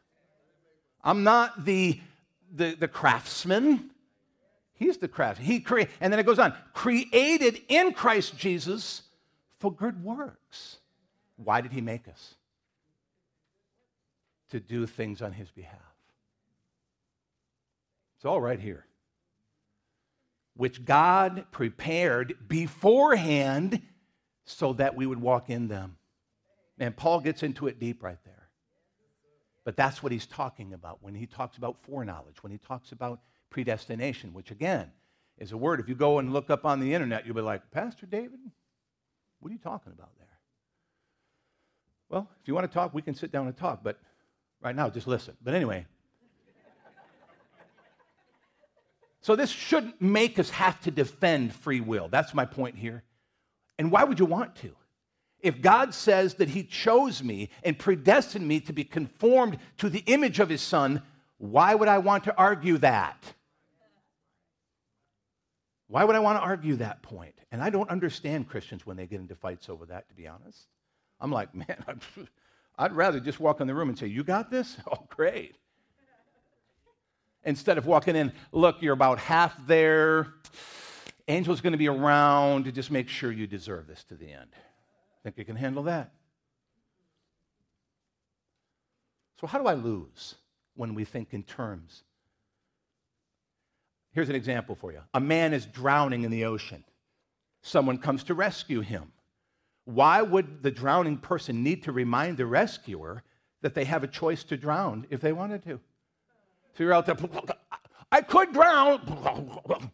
I'm 1.05 1.25
not 1.25 1.67
the, 1.67 2.01
the, 2.51 2.75
the 2.75 2.89
craftsman. 2.89 3.91
He's 4.73 4.97
the 4.97 5.09
craftsman. 5.09 5.47
He 5.47 5.61
created, 5.61 5.93
and 6.01 6.11
then 6.11 6.19
it 6.19 6.25
goes 6.25 6.39
on, 6.39 6.55
created 6.73 7.61
in 7.69 7.93
Christ 7.93 8.39
Jesus 8.39 9.03
for 9.59 9.71
good 9.71 10.03
works. 10.03 10.79
Why 11.37 11.61
did 11.61 11.73
he 11.73 11.83
make 11.83 12.09
us? 12.09 12.37
To 14.51 14.61
do 14.61 14.87
things 14.87 15.23
on 15.23 15.33
his 15.33 15.51
behalf. 15.51 15.81
It's 18.17 18.25
all 18.25 18.41
right 18.41 18.61
here. 18.61 18.87
Which 20.55 20.85
God 20.85 21.47
prepared 21.51 22.35
beforehand 22.49 23.83
so 24.45 24.73
that 24.75 24.97
we 24.97 25.07
would 25.07 25.21
walk 25.21 25.51
in 25.51 25.69
them. 25.69 25.97
And 26.79 26.97
Paul 26.97 27.21
gets 27.21 27.43
into 27.43 27.67
it 27.67 27.79
deep 27.79 28.03
right 28.03 28.19
there. 28.25 28.49
But 29.65 29.77
that's 29.77 30.03
what 30.03 30.13
he's 30.13 30.27
talking 30.27 30.73
about 30.73 31.03
when 31.03 31.15
he 31.15 31.27
talks 31.27 31.57
about 31.57 31.77
foreknowledge, 31.83 32.43
when 32.43 32.53
he 32.53 32.59
talks 32.59 32.93
about 32.93 33.21
predestination, 33.51 34.33
which 34.33 34.51
again 34.51 34.93
is 35.39 35.53
a 35.53 35.57
word. 35.57 35.81
If 35.81 35.89
you 35.89 35.95
go 35.95 36.19
and 36.19 36.33
look 36.33 36.51
up 36.51 36.65
on 36.65 36.81
the 36.81 36.95
internet, 36.95 37.27
you'll 37.27 37.35
be 37.35 37.43
like, 37.43 37.71
Pastor 37.71 38.07
David, 38.07 38.39
what 39.41 39.51
are 39.51 39.53
you 39.53 39.59
talking 39.59 39.93
about 39.93 40.11
there? 40.19 40.27
Well, 42.09 42.29
if 42.41 42.47
you 42.47 42.55
want 42.55 42.71
to 42.71 42.73
talk, 42.73 42.95
we 42.95 43.03
can 43.03 43.15
sit 43.15 43.33
down 43.33 43.47
and 43.47 43.57
talk, 43.57 43.83
but 43.83 43.99
right 44.67 44.75
now, 44.75 44.91
just 44.91 45.07
listen. 45.07 45.37
But 45.41 45.55
anyway, 45.55 45.87
so 49.21 49.37
this 49.37 49.49
shouldn't 49.49 50.03
make 50.03 50.41
us 50.41 50.51
have 50.51 50.81
to 50.83 50.91
defend 50.91 51.55
free 51.55 51.81
will. 51.81 52.09
That's 52.09 52.35
my 52.35 52.45
point 52.45 52.77
here. 52.77 53.05
And 53.79 53.93
why 53.93 54.03
would 54.03 54.19
you 54.19 54.27
want 54.27 54.57
to? 54.57 54.73
If 55.39 55.63
God 55.63 55.95
says 55.95 56.35
that 56.35 56.49
He 56.49 56.65
chose 56.65 57.23
me 57.23 57.51
and 57.63 57.79
predestined 57.79 58.47
me 58.47 58.59
to 58.61 58.73
be 58.73 58.83
conformed 58.83 59.59
to 59.79 59.89
the 59.89 60.03
image 60.07 60.41
of 60.41 60.49
His 60.49 60.63
Son, 60.63 61.03
why 61.39 61.75
would 61.75 61.89
I 61.89 61.99
want 61.99 62.25
to 62.25 62.37
argue 62.37 62.79
that? 62.79 63.23
Why 65.87 66.03
would 66.03 66.17
I 66.17 66.21
want 66.21 66.39
to 66.39 66.43
argue 66.43 66.75
that 66.77 67.03
point? 67.03 67.35
And 67.53 67.63
I 67.63 67.71
don't 67.71 67.89
understand 67.89 68.49
Christians 68.49 68.85
when 68.85 68.97
they 68.97 69.07
get 69.07 69.21
into 69.21 69.37
fights 69.37 69.69
over 69.69 69.87
that, 69.87 70.09
to 70.09 70.15
be 70.17 70.27
honest. 70.27 70.67
I'm 71.21 71.31
like, 71.31 71.55
man, 71.55 71.85
I'd 72.79 72.93
rather 72.93 73.21
just 73.21 73.41
walk 73.41 73.61
in 73.61 73.67
the 73.67 73.75
room 73.75 73.89
and 73.89 73.99
say, 73.99 74.07
You 74.07 74.25
got 74.25 74.51
this? 74.51 74.77
Oh, 74.91 75.07
great. 75.09 75.57
Instead 77.45 77.79
of 77.79 77.87
walking 77.87 78.17
in, 78.17 78.33
look, 78.51 78.83
you're 78.83 78.93
about 78.93 79.19
half 79.19 79.55
there. 79.67 80.35
Angel's 81.29 81.61
going 81.61 81.73
to 81.73 81.79
be 81.79 81.89
around 81.89 82.65
to 82.65 82.73
just 82.73 82.91
make 82.91 83.09
sure 83.09 83.31
you 83.31 83.47
deserve 83.47 83.87
this 83.87 84.03
to 84.05 84.15
the 84.15 84.33
end. 84.33 84.51
Think 85.23 85.39
you 85.39 85.45
can 85.45 85.57
handle 85.57 85.85
that? 85.85 86.13
So, 89.41 89.47
how 89.47 89.59
do 89.59 89.67
I 89.67 89.75
lose 89.75 90.35
when 90.75 90.95
we 90.95 91.05
think 91.05 91.35
in 91.35 91.43
terms? 91.43 92.05
Here's 94.13 94.29
an 94.29 94.35
example 94.35 94.75
for 94.75 94.93
you 94.93 95.01
a 95.15 95.21
man 95.21 95.53
is 95.53 95.67
drowning 95.67 96.23
in 96.25 96.31
the 96.31 96.45
ocean, 96.45 96.85
someone 97.63 97.99
comes 97.99 98.25
to 98.25 98.35
rescue 98.35 98.81
him. 98.81 99.13
Why 99.87 100.21
would 100.21 100.63
the 100.63 100.71
drowning 100.71 101.17
person 101.17 101.63
need 101.63 101.85
to 101.85 101.93
remind 101.93 102.37
the 102.37 102.45
rescuer 102.45 103.23
that 103.63 103.75
they 103.75 103.85
have 103.85 104.05
a 104.05 104.09
choice 104.09 104.45
to 104.45 104.59
drown 104.59 105.07
if 105.09 105.23
they 105.23 105.33
wanted 105.33 105.63
to? 105.65 105.81
So 106.77 106.85
you're 106.85 106.93
out 106.93 107.07
there, 107.07 107.17
I 108.13 108.21
could 108.21 108.53
drown. 108.53 109.91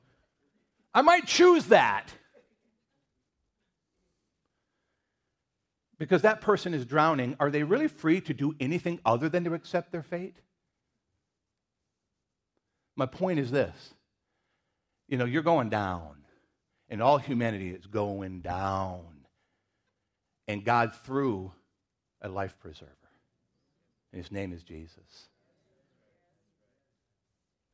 I 0.92 1.02
might 1.02 1.26
choose 1.26 1.66
that. 1.66 2.12
because 6.02 6.22
that 6.22 6.40
person 6.40 6.74
is 6.74 6.85
drowning, 6.85 7.37
are 7.38 7.48
they 7.48 7.62
really 7.62 7.87
free 7.87 8.20
to 8.20 8.35
do 8.35 8.57
anything 8.59 8.98
other 9.07 9.28
than 9.28 9.44
to 9.44 9.55
accept 9.55 9.92
their 9.92 10.02
fate? 10.02 10.35
My 12.96 13.07
point 13.07 13.38
is 13.38 13.52
this 13.52 13.94
you 15.07 15.16
know, 15.16 15.24
you're 15.24 15.44
going 15.44 15.68
down, 15.68 16.24
and 16.88 17.00
all 17.00 17.18
humanity 17.18 17.70
is 17.70 17.87
going 17.87 18.40
down. 18.40 19.21
And 20.48 20.64
God 20.64 20.94
threw 21.05 21.52
a 22.20 22.28
life 22.28 22.59
preserver, 22.59 22.90
and 24.12 24.22
his 24.22 24.33
name 24.33 24.52
is 24.52 24.62
Jesus. 24.62 25.28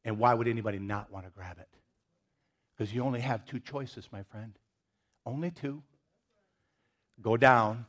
And 0.04 0.18
why 0.18 0.32
would 0.34 0.48
anybody 0.48 0.78
not 0.78 1.12
want 1.12 1.26
to 1.26 1.32
grab 1.32 1.58
it? 1.58 1.68
Because 2.76 2.94
you 2.94 3.02
only 3.02 3.20
have 3.20 3.44
two 3.44 3.58
choices, 3.58 4.08
my 4.12 4.22
friend. 4.22 4.52
Only 5.26 5.50
two. 5.50 5.82
Go 7.20 7.36
down 7.36 7.86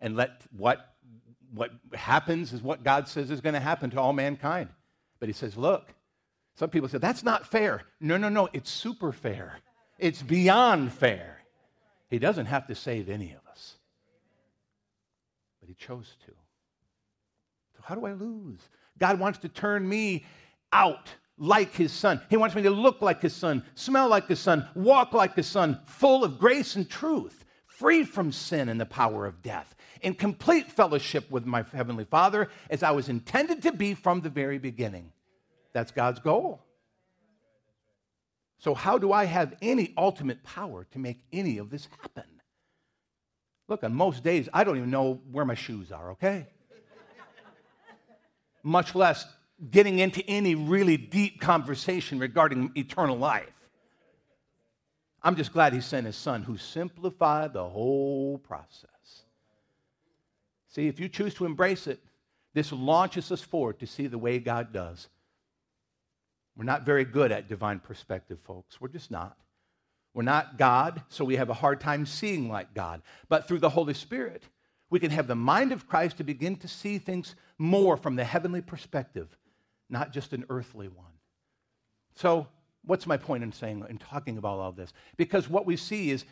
and 0.00 0.16
let 0.16 0.42
what, 0.56 0.94
what 1.52 1.72
happens 1.92 2.52
is 2.52 2.62
what 2.62 2.84
God 2.84 3.08
says 3.08 3.30
is 3.30 3.40
going 3.40 3.54
to 3.54 3.60
happen 3.60 3.90
to 3.90 4.00
all 4.00 4.12
mankind. 4.12 4.68
But 5.18 5.28
he 5.28 5.32
says, 5.32 5.56
look, 5.56 5.92
some 6.54 6.70
people 6.70 6.88
say, 6.88 6.98
that's 6.98 7.24
not 7.24 7.46
fair. 7.46 7.82
No, 8.00 8.16
no, 8.16 8.28
no, 8.28 8.48
it's 8.52 8.70
super 8.70 9.12
fair. 9.12 9.58
It's 9.98 10.22
beyond 10.22 10.92
fair. 10.92 11.38
He 12.08 12.18
doesn't 12.18 12.46
have 12.46 12.66
to 12.68 12.74
save 12.74 13.08
any 13.08 13.32
of 13.32 13.40
us, 13.50 13.76
but 15.62 15.68
he 15.68 15.76
chose 15.76 16.16
to. 16.26 16.32
So, 17.76 17.82
how 17.84 17.94
do 17.94 18.04
I 18.04 18.14
lose? 18.14 18.68
God 18.98 19.20
wants 19.20 19.38
to 19.38 19.48
turn 19.48 19.88
me 19.88 20.24
out 20.72 21.08
like 21.38 21.72
his 21.72 21.92
son. 21.92 22.20
He 22.28 22.36
wants 22.36 22.56
me 22.56 22.62
to 22.62 22.70
look 22.70 23.00
like 23.00 23.22
his 23.22 23.32
son, 23.32 23.62
smell 23.76 24.08
like 24.08 24.26
his 24.26 24.40
son, 24.40 24.68
walk 24.74 25.12
like 25.12 25.36
his 25.36 25.46
son, 25.46 25.78
full 25.86 26.24
of 26.24 26.40
grace 26.40 26.74
and 26.74 26.90
truth, 26.90 27.44
free 27.66 28.02
from 28.02 28.32
sin 28.32 28.68
and 28.68 28.80
the 28.80 28.86
power 28.86 29.24
of 29.24 29.40
death 29.40 29.76
in 30.00 30.14
complete 30.14 30.70
fellowship 30.70 31.30
with 31.30 31.46
my 31.46 31.64
Heavenly 31.72 32.04
Father 32.04 32.48
as 32.68 32.82
I 32.82 32.90
was 32.90 33.08
intended 33.08 33.62
to 33.62 33.72
be 33.72 33.94
from 33.94 34.20
the 34.20 34.30
very 34.30 34.58
beginning. 34.58 35.12
That's 35.72 35.92
God's 35.92 36.18
goal. 36.18 36.64
So, 38.58 38.74
how 38.74 38.98
do 38.98 39.12
I 39.12 39.26
have 39.26 39.54
any 39.62 39.94
ultimate 39.96 40.42
power 40.42 40.88
to 40.90 40.98
make 40.98 41.22
any 41.32 41.58
of 41.58 41.70
this 41.70 41.86
happen? 42.00 42.41
Look, 43.72 43.84
on 43.84 43.94
most 43.94 44.22
days, 44.22 44.50
I 44.52 44.64
don't 44.64 44.76
even 44.76 44.90
know 44.90 45.22
where 45.30 45.46
my 45.46 45.54
shoes 45.54 45.90
are, 45.92 46.10
okay? 46.10 46.46
Much 48.62 48.94
less 48.94 49.24
getting 49.70 49.98
into 49.98 50.22
any 50.28 50.54
really 50.54 50.98
deep 50.98 51.40
conversation 51.40 52.18
regarding 52.18 52.72
eternal 52.76 53.16
life. 53.16 53.48
I'm 55.22 55.36
just 55.36 55.54
glad 55.54 55.72
he 55.72 55.80
sent 55.80 56.04
his 56.04 56.16
son 56.16 56.42
who 56.42 56.58
simplified 56.58 57.54
the 57.54 57.66
whole 57.66 58.36
process. 58.36 59.22
See, 60.68 60.86
if 60.86 61.00
you 61.00 61.08
choose 61.08 61.32
to 61.36 61.46
embrace 61.46 61.86
it, 61.86 61.98
this 62.52 62.72
launches 62.72 63.32
us 63.32 63.40
forward 63.40 63.78
to 63.80 63.86
see 63.86 64.06
the 64.06 64.18
way 64.18 64.38
God 64.38 64.74
does. 64.74 65.08
We're 66.58 66.64
not 66.64 66.82
very 66.84 67.06
good 67.06 67.32
at 67.32 67.48
divine 67.48 67.80
perspective, 67.80 68.38
folks. 68.44 68.82
We're 68.82 68.88
just 68.88 69.10
not. 69.10 69.38
We're 70.14 70.22
not 70.22 70.58
God, 70.58 71.02
so 71.08 71.24
we 71.24 71.36
have 71.36 71.48
a 71.48 71.54
hard 71.54 71.80
time 71.80 72.04
seeing 72.04 72.50
like 72.50 72.74
God. 72.74 73.02
But 73.28 73.48
through 73.48 73.60
the 73.60 73.70
Holy 73.70 73.94
Spirit, 73.94 74.42
we 74.90 75.00
can 75.00 75.10
have 75.10 75.26
the 75.26 75.34
mind 75.34 75.72
of 75.72 75.88
Christ 75.88 76.18
to 76.18 76.24
begin 76.24 76.56
to 76.56 76.68
see 76.68 76.98
things 76.98 77.34
more 77.56 77.96
from 77.96 78.16
the 78.16 78.24
heavenly 78.24 78.60
perspective, 78.60 79.28
not 79.88 80.12
just 80.12 80.34
an 80.34 80.44
earthly 80.50 80.88
one. 80.88 81.06
So, 82.14 82.46
what's 82.84 83.06
my 83.06 83.16
point 83.16 83.42
in 83.42 83.52
saying 83.52 83.84
in 83.88 83.96
talking 83.96 84.36
about 84.36 84.58
all 84.58 84.72
this? 84.72 84.92
Because 85.16 85.48
what 85.48 85.64
we 85.64 85.76
see 85.76 86.10
is 86.10 86.26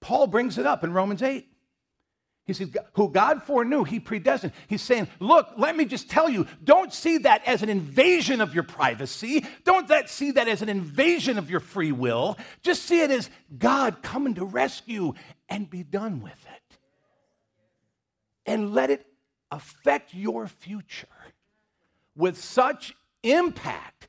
Paul 0.00 0.26
brings 0.26 0.58
it 0.58 0.66
up 0.66 0.84
in 0.84 0.92
Romans 0.92 1.22
8. 1.22 1.48
He 2.44 2.52
says, 2.52 2.70
who 2.94 3.08
God 3.08 3.44
foreknew, 3.44 3.84
he 3.84 4.00
predestined. 4.00 4.52
He's 4.66 4.82
saying, 4.82 5.06
look, 5.20 5.50
let 5.56 5.76
me 5.76 5.84
just 5.84 6.10
tell 6.10 6.28
you, 6.28 6.46
don't 6.64 6.92
see 6.92 7.18
that 7.18 7.46
as 7.46 7.62
an 7.62 7.68
invasion 7.68 8.40
of 8.40 8.52
your 8.52 8.64
privacy. 8.64 9.46
Don't 9.64 9.86
that 9.88 10.10
see 10.10 10.32
that 10.32 10.48
as 10.48 10.60
an 10.60 10.68
invasion 10.68 11.38
of 11.38 11.48
your 11.48 11.60
free 11.60 11.92
will. 11.92 12.36
Just 12.62 12.82
see 12.82 13.00
it 13.00 13.12
as 13.12 13.30
God 13.56 14.02
coming 14.02 14.34
to 14.34 14.44
rescue 14.44 15.14
and 15.48 15.70
be 15.70 15.84
done 15.84 16.20
with 16.20 16.32
it. 16.32 16.78
And 18.44 18.74
let 18.74 18.90
it 18.90 19.06
affect 19.52 20.12
your 20.12 20.48
future 20.48 21.06
with 22.16 22.42
such 22.42 22.96
impact 23.22 24.08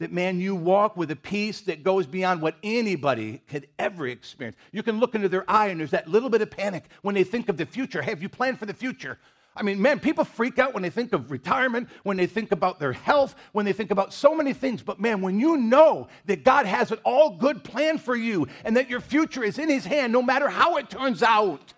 that, 0.00 0.12
man, 0.12 0.40
you 0.40 0.54
walk 0.54 0.96
with 0.96 1.10
a 1.10 1.16
peace 1.16 1.60
that 1.62 1.82
goes 1.82 2.06
beyond 2.06 2.42
what 2.42 2.56
anybody 2.62 3.40
could 3.48 3.68
ever 3.78 4.08
experience. 4.08 4.56
You 4.72 4.82
can 4.82 4.98
look 4.98 5.14
into 5.14 5.28
their 5.28 5.48
eye 5.48 5.68
and 5.68 5.78
there's 5.78 5.92
that 5.92 6.08
little 6.08 6.28
bit 6.28 6.42
of 6.42 6.50
panic 6.50 6.84
when 7.02 7.14
they 7.14 7.24
think 7.24 7.48
of 7.48 7.56
the 7.56 7.66
future. 7.66 8.02
Have 8.02 8.20
you 8.20 8.28
planned 8.28 8.58
for 8.58 8.66
the 8.66 8.74
future? 8.74 9.18
I 9.56 9.62
mean, 9.62 9.80
man, 9.80 10.00
people 10.00 10.24
freak 10.24 10.58
out 10.58 10.74
when 10.74 10.82
they 10.82 10.90
think 10.90 11.12
of 11.12 11.30
retirement, 11.30 11.88
when 12.02 12.16
they 12.16 12.26
think 12.26 12.50
about 12.50 12.80
their 12.80 12.92
health, 12.92 13.36
when 13.52 13.64
they 13.64 13.72
think 13.72 13.92
about 13.92 14.12
so 14.12 14.34
many 14.34 14.52
things. 14.52 14.82
But 14.82 14.98
man, 14.98 15.20
when 15.20 15.38
you 15.38 15.56
know 15.56 16.08
that 16.26 16.42
God 16.42 16.66
has 16.66 16.90
an 16.90 16.98
all 17.04 17.30
good 17.30 17.62
plan 17.62 17.98
for 17.98 18.16
you 18.16 18.48
and 18.64 18.76
that 18.76 18.90
your 18.90 19.00
future 19.00 19.44
is 19.44 19.58
in 19.58 19.68
His 19.68 19.84
hand, 19.84 20.12
no 20.12 20.22
matter 20.22 20.48
how 20.48 20.76
it 20.76 20.90
turns 20.90 21.22
out, 21.22 21.72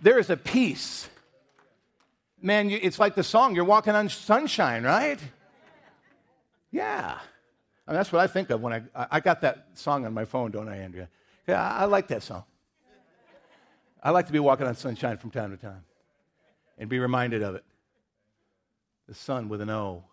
there 0.00 0.18
is 0.18 0.30
a 0.30 0.36
peace. 0.36 1.10
Man, 2.40 2.70
it's 2.70 2.98
like 2.98 3.14
the 3.14 3.22
song, 3.22 3.54
you're 3.54 3.64
walking 3.64 3.94
on 3.94 4.08
sunshine, 4.08 4.82
right? 4.82 5.20
Yeah. 6.70 7.18
Mean, 7.90 7.96
that's 7.96 8.12
what 8.12 8.20
I 8.20 8.28
think 8.28 8.50
of 8.50 8.60
when 8.62 8.72
I, 8.72 9.06
I 9.10 9.20
got 9.20 9.40
that 9.40 9.66
song 9.74 10.06
on 10.06 10.14
my 10.14 10.24
phone, 10.24 10.52
don't 10.52 10.68
I, 10.68 10.76
Andrea? 10.76 11.08
Yeah, 11.48 11.60
I, 11.60 11.82
I 11.82 11.84
like 11.86 12.06
that 12.08 12.22
song. 12.22 12.44
I 14.02 14.10
like 14.10 14.26
to 14.26 14.32
be 14.32 14.38
walking 14.38 14.66
on 14.66 14.76
sunshine 14.76 15.18
from 15.18 15.30
time 15.30 15.50
to 15.50 15.56
time 15.56 15.84
and 16.78 16.88
be 16.88 17.00
reminded 17.00 17.42
of 17.42 17.56
it. 17.56 17.64
The 19.08 19.14
sun 19.14 19.48
with 19.48 19.60
an 19.60 19.70
O. 19.70 20.04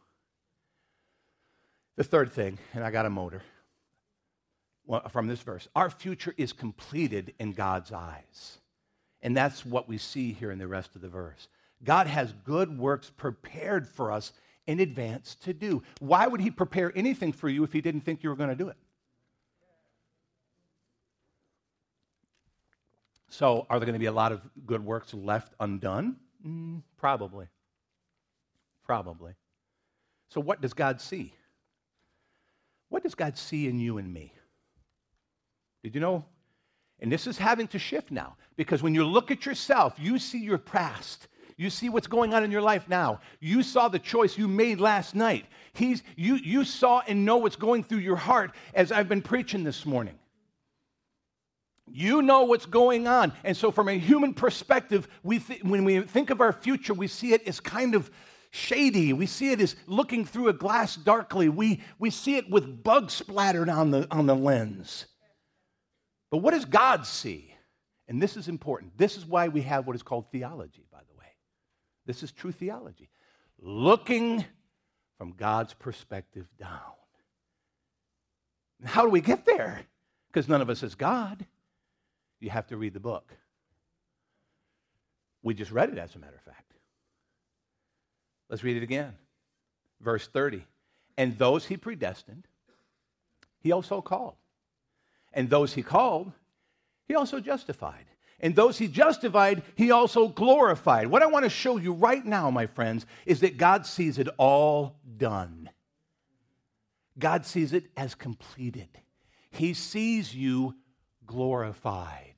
The 1.97 2.03
third 2.03 2.31
thing, 2.31 2.57
and 2.73 2.83
I 2.83 2.89
got 2.89 3.05
a 3.05 3.09
motor 3.09 3.41
from 5.09 5.27
this 5.27 5.41
verse 5.41 5.67
our 5.75 5.89
future 5.89 6.33
is 6.37 6.53
completed 6.53 7.33
in 7.39 7.53
God's 7.53 7.91
eyes. 7.91 8.57
And 9.21 9.35
that's 9.35 9.65
what 9.65 9.87
we 9.87 9.97
see 9.97 10.31
here 10.31 10.51
in 10.51 10.59
the 10.59 10.67
rest 10.67 10.95
of 10.95 11.01
the 11.01 11.09
verse. 11.09 11.47
God 11.83 12.07
has 12.07 12.33
good 12.45 12.77
works 12.77 13.11
prepared 13.15 13.87
for 13.87 14.11
us 14.11 14.31
in 14.67 14.79
advance 14.79 15.35
to 15.35 15.53
do. 15.53 15.81
Why 15.99 16.27
would 16.27 16.41
He 16.41 16.51
prepare 16.51 16.91
anything 16.95 17.31
for 17.31 17.49
you 17.49 17.63
if 17.63 17.73
He 17.73 17.81
didn't 17.81 18.01
think 18.01 18.23
you 18.23 18.29
were 18.29 18.35
going 18.35 18.49
to 18.49 18.55
do 18.55 18.69
it? 18.69 18.77
So, 23.29 23.65
are 23.69 23.79
there 23.79 23.85
going 23.85 23.93
to 23.93 23.99
be 23.99 24.05
a 24.05 24.11
lot 24.11 24.31
of 24.31 24.41
good 24.65 24.83
works 24.83 25.13
left 25.13 25.53
undone? 25.59 26.15
Mm, 26.45 26.81
probably. 26.97 27.47
Probably. 28.85 29.33
So, 30.29 30.39
what 30.41 30.61
does 30.61 30.73
God 30.73 31.01
see? 31.01 31.33
What 32.89 33.03
does 33.03 33.15
God 33.15 33.37
see 33.37 33.67
in 33.67 33.79
you 33.79 33.97
and 33.97 34.13
me? 34.13 34.33
Did 35.83 35.95
you 35.95 36.01
know? 36.01 36.25
And 36.99 37.11
this 37.11 37.27
is 37.27 37.37
having 37.37 37.67
to 37.69 37.79
shift 37.79 38.11
now 38.11 38.37
because 38.55 38.81
when 38.81 38.95
you 38.95 39.05
look 39.05 39.29
at 39.29 39.45
yourself, 39.45 39.93
you 39.99 40.17
see 40.17 40.39
your 40.39 40.57
past. 40.57 41.27
You 41.57 41.71
see 41.71 41.89
what's 41.89 42.07
going 42.07 42.35
on 42.35 42.43
in 42.43 42.51
your 42.51 42.61
life 42.61 42.87
now. 42.87 43.19
You 43.39 43.63
saw 43.63 43.87
the 43.87 43.97
choice 43.97 44.37
you 44.37 44.47
made 44.47 44.79
last 44.79 45.15
night. 45.15 45.45
He's, 45.73 46.03
you, 46.15 46.35
you 46.35 46.63
saw 46.63 47.01
and 47.07 47.25
know 47.25 47.37
what's 47.37 47.55
going 47.55 47.83
through 47.83 47.99
your 47.99 48.15
heart 48.15 48.51
as 48.75 48.91
I've 48.91 49.09
been 49.09 49.23
preaching 49.23 49.63
this 49.63 49.85
morning. 49.85 50.19
You 51.91 52.21
know 52.21 52.43
what's 52.43 52.65
going 52.65 53.07
on. 53.07 53.33
And 53.43 53.57
so, 53.57 53.71
from 53.71 53.87
a 53.87 53.97
human 53.97 54.33
perspective, 54.33 55.07
we 55.23 55.39
th- 55.39 55.63
when 55.63 55.83
we 55.83 56.01
think 56.01 56.29
of 56.29 56.41
our 56.41 56.51
future, 56.51 56.93
we 56.93 57.07
see 57.07 57.33
it 57.33 57.47
as 57.47 57.59
kind 57.59 57.95
of 57.95 58.11
shady. 58.51 59.13
We 59.13 59.25
see 59.25 59.51
it 59.51 59.61
as 59.61 59.75
looking 59.87 60.25
through 60.25 60.49
a 60.49 60.53
glass 60.53 60.95
darkly. 60.95 61.49
We, 61.49 61.81
we 61.97 62.09
see 62.09 62.35
it 62.35 62.49
with 62.49 62.83
bugs 62.83 63.13
splattered 63.13 63.69
on 63.69 63.91
the, 63.91 64.07
on 64.11 64.25
the 64.25 64.35
lens. 64.35 65.05
But 66.29 66.37
what 66.37 66.51
does 66.51 66.65
God 66.65 67.07
see? 67.07 67.53
And 68.07 68.21
this 68.21 68.37
is 68.37 68.47
important. 68.47 68.97
This 68.97 69.17
is 69.17 69.25
why 69.25 69.47
we 69.47 69.61
have 69.61 69.87
what 69.87 69.95
is 69.95 70.03
called 70.03 70.31
theology, 70.31 70.85
by 70.91 70.99
the 70.99 71.03
way. 71.05 71.06
This 72.07 72.23
is 72.23 72.31
true 72.31 72.53
theology. 72.53 73.09
Looking 73.59 74.43
from 75.17 75.33
God's 75.33 75.73
perspective 75.73 76.47
down. 76.57 76.95
how 78.85 79.03
do 79.03 79.09
we 79.09 79.21
get 79.21 79.45
there? 79.45 79.81
Because 80.27 80.47
none 80.47 80.61
of 80.61 80.69
us 80.69 80.83
is 80.83 80.95
God. 80.95 81.45
You 82.39 82.49
have 82.49 82.67
to 82.67 82.77
read 82.77 82.93
the 82.93 82.99
book. 82.99 83.33
We 85.43 85.53
just 85.53 85.71
read 85.71 85.89
it, 85.89 85.97
as 85.97 86.15
a 86.15 86.19
matter 86.19 86.35
of 86.35 86.41
fact. 86.41 86.73
Let's 88.49 88.63
read 88.63 88.77
it 88.77 88.83
again. 88.83 89.13
Verse 89.99 90.27
30. 90.27 90.65
And 91.17 91.37
those 91.37 91.65
he 91.65 91.77
predestined, 91.77 92.47
he 93.59 93.71
also 93.71 94.01
called. 94.01 94.35
And 95.33 95.49
those 95.49 95.73
he 95.73 95.81
called, 95.81 96.31
he 97.07 97.15
also 97.15 97.39
justified. 97.39 98.05
And 98.39 98.55
those 98.55 98.77
he 98.77 98.87
justified, 98.87 99.63
he 99.75 99.91
also 99.91 100.27
glorified. 100.27 101.07
What 101.07 101.23
I 101.23 101.27
want 101.27 101.45
to 101.45 101.49
show 101.49 101.77
you 101.77 101.93
right 101.93 102.23
now, 102.23 102.51
my 102.51 102.67
friends, 102.67 103.05
is 103.25 103.39
that 103.39 103.57
God 103.57 103.85
sees 103.85 104.19
it 104.19 104.27
all 104.37 104.95
done. 105.17 105.69
God 107.17 107.45
sees 107.45 107.73
it 107.73 107.85
as 107.97 108.13
completed. 108.13 108.89
He 109.49 109.73
sees 109.73 110.35
you 110.35 110.75
glorified. 111.25 112.33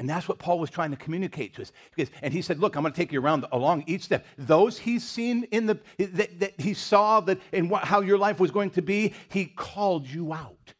And 0.00 0.08
that's 0.08 0.26
what 0.26 0.38
Paul 0.38 0.58
was 0.58 0.70
trying 0.70 0.92
to 0.92 0.96
communicate 0.96 1.54
to 1.56 1.62
us. 1.62 1.72
Because, 1.94 2.12
and 2.22 2.32
he 2.32 2.40
said, 2.40 2.58
Look, 2.58 2.74
I'm 2.74 2.82
going 2.82 2.92
to 2.92 2.96
take 2.96 3.12
you 3.12 3.20
around 3.20 3.44
along 3.52 3.84
each 3.86 4.02
step. 4.02 4.24
Those 4.38 4.78
he's 4.78 5.06
seen 5.06 5.44
in 5.50 5.66
the, 5.66 5.78
that, 5.98 6.40
that 6.40 6.58
he 6.58 6.72
saw 6.72 7.20
that 7.20 7.38
in 7.52 7.68
what, 7.68 7.84
how 7.84 8.00
your 8.00 8.16
life 8.16 8.40
was 8.40 8.50
going 8.50 8.70
to 8.70 8.82
be, 8.82 9.12
he 9.28 9.44
called 9.44 10.08
you 10.08 10.32
out. 10.32 10.72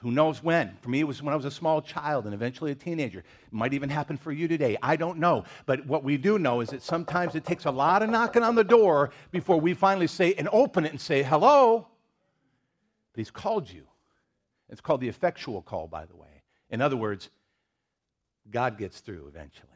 Who 0.00 0.10
knows 0.10 0.42
when? 0.42 0.76
For 0.80 0.88
me, 0.88 1.00
it 1.00 1.04
was 1.04 1.22
when 1.22 1.34
I 1.34 1.36
was 1.36 1.44
a 1.44 1.50
small 1.50 1.82
child 1.82 2.24
and 2.24 2.32
eventually 2.32 2.72
a 2.72 2.74
teenager. 2.74 3.18
It 3.18 3.52
might 3.52 3.74
even 3.74 3.90
happen 3.90 4.16
for 4.16 4.32
you 4.32 4.48
today. 4.48 4.78
I 4.82 4.96
don't 4.96 5.18
know. 5.18 5.44
But 5.66 5.86
what 5.86 6.02
we 6.02 6.16
do 6.16 6.38
know 6.38 6.62
is 6.62 6.70
that 6.70 6.82
sometimes 6.82 7.34
it 7.34 7.44
takes 7.44 7.66
a 7.66 7.70
lot 7.70 8.02
of 8.02 8.08
knocking 8.08 8.42
on 8.42 8.54
the 8.54 8.64
door 8.64 9.10
before 9.30 9.60
we 9.60 9.74
finally 9.74 10.06
say 10.06 10.32
and 10.34 10.48
open 10.52 10.86
it 10.86 10.92
and 10.92 11.00
say, 11.00 11.22
hello. 11.22 11.86
But 13.12 13.18
he's 13.18 13.30
called 13.30 13.70
you. 13.70 13.84
It's 14.70 14.80
called 14.80 15.02
the 15.02 15.08
effectual 15.08 15.60
call, 15.60 15.86
by 15.86 16.06
the 16.06 16.16
way. 16.16 16.44
In 16.70 16.80
other 16.80 16.96
words, 16.96 17.28
God 18.50 18.78
gets 18.78 19.00
through 19.00 19.26
eventually. 19.26 19.68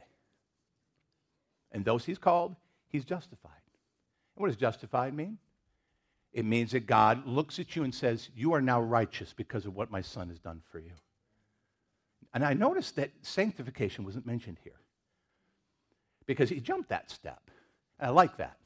And 1.71 1.85
those 1.85 2.05
he's 2.05 2.19
called, 2.19 2.57
he's 2.89 3.05
justified. 3.05 3.51
And 4.37 4.43
what 4.43 4.47
does 4.49 4.57
justified 4.57 5.13
mean? 5.13 5.37
It 6.35 6.44
means 6.44 6.73
that 6.73 6.87
God 6.87 7.27
looks 7.27 7.61
at 7.61 7.77
you 7.77 7.85
and 7.85 7.94
says, 7.94 8.29
You 8.35 8.53
are 8.55 8.61
now 8.61 8.83
righteous 8.83 9.33
because 9.33 9.66
of 9.66 9.77
what 9.77 9.90
my 9.90 10.03
son 10.03 10.29
has 10.29 10.40
done 10.40 10.61
for 10.70 10.81
you. 10.81 10.90
And 12.35 12.44
I 12.44 12.53
noticed 12.55 12.97
that 12.97 13.12
sanctification 13.23 14.05
wasn't 14.05 14.27
mentioned 14.27 14.59
here 14.64 14.81
because 16.27 16.49
he 16.49 16.59
jumped 16.59 16.88
that 16.88 17.09
step. 17.12 17.40
And 18.01 18.09
I 18.09 18.12
like 18.12 18.38
that 18.38 18.57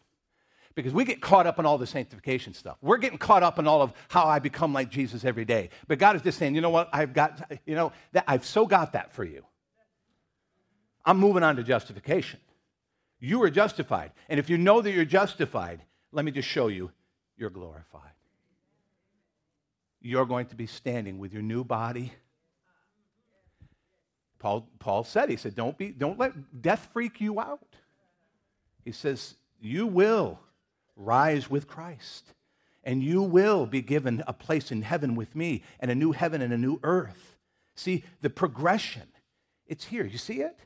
because 0.75 0.95
we 0.95 1.05
get 1.05 1.21
caught 1.21 1.47
up 1.47 1.59
in 1.59 1.67
all 1.67 1.77
the 1.77 1.87
sanctification 1.87 2.55
stuff. 2.55 2.79
We're 2.81 2.97
getting 2.97 3.19
caught 3.19 3.43
up 3.43 3.59
in 3.59 3.67
all 3.67 3.83
of 3.83 3.93
how 4.09 4.25
I 4.25 4.39
become 4.39 4.73
like 4.73 4.89
Jesus 4.89 5.23
every 5.27 5.45
day. 5.45 5.69
But 5.87 5.99
God 5.99 6.17
is 6.17 6.23
just 6.23 6.39
saying, 6.39 6.55
you 6.55 6.63
know 6.63 6.71
what? 6.71 6.89
I've 6.91 7.13
got, 7.13 7.53
you 7.67 7.75
know, 7.75 7.93
that 8.13 8.25
I've 8.27 8.47
so 8.47 8.65
got 8.65 8.95
that 8.95 9.13
for 9.13 9.25
you. 9.25 9.45
I'm 11.05 11.19
moving 11.19 11.43
on 11.43 11.57
to 11.57 11.63
justification. 11.63 12.41
You 13.21 13.43
are 13.43 13.51
justified. 13.51 14.13
And 14.31 14.41
if 14.41 14.49
you 14.49 14.57
know 14.57 14.81
that 14.81 14.93
you're 14.93 15.05
justified, 15.05 15.83
let 16.13 16.25
me 16.25 16.31
just 16.31 16.49
show 16.49 16.69
you 16.69 16.93
you're 17.39 17.51
glorified. 17.51 18.03
You're 20.01 20.27
going 20.27 20.47
to 20.47 20.57
be 20.57 20.67
standing 20.67 21.19
with 21.19 21.33
your 21.33 21.43
new 21.43 21.65
body. 21.65 22.13
Paul, 24.39 24.69
Paul 24.79 25.05
said, 25.05 25.31
he 25.31 25.37
said, 25.37 25.55
don't, 25.55 25.77
be, 25.77 25.89
don't 25.89 26.19
let 26.19 26.63
death 26.63 26.89
freak 26.93 27.21
you 27.21 27.41
out. 27.41 27.77
He 28.85 28.93
says, 28.93 29.35
you 29.61 29.87
will 29.87 30.39
rise 30.97 31.51
with 31.51 31.67
Christ, 31.67 32.33
and 32.85 33.03
you 33.03 33.23
will 33.23 33.67
be 33.67 33.83
given 33.83 34.23
a 34.27 34.33
place 34.33 34.71
in 34.71 34.83
heaven 34.83 35.15
with 35.17 35.35
me, 35.35 35.63
and 35.81 35.91
a 35.91 35.95
new 35.95 36.13
heaven 36.13 36.43
and 36.43 36.53
a 36.53 36.59
new 36.59 36.79
earth. 36.83 37.37
See, 37.75 38.05
the 38.23 38.31
progression, 38.31 39.09
it's 39.67 39.85
here. 39.85 40.05
You 40.05 40.19
see 40.19 40.41
it? 40.41 40.59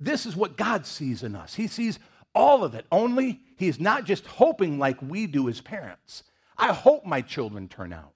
This 0.00 0.26
is 0.26 0.36
what 0.36 0.56
God 0.56 0.86
sees 0.86 1.22
in 1.22 1.34
us. 1.34 1.54
He 1.54 1.66
sees 1.66 1.98
all 2.34 2.64
of 2.64 2.74
it. 2.74 2.86
Only 2.90 3.40
he's 3.56 3.80
not 3.80 4.04
just 4.04 4.26
hoping 4.26 4.78
like 4.78 5.00
we 5.02 5.26
do 5.26 5.48
as 5.48 5.60
parents. 5.60 6.24
I 6.56 6.72
hope 6.72 7.04
my 7.04 7.22
children 7.22 7.68
turn 7.68 7.92
out. 7.92 8.14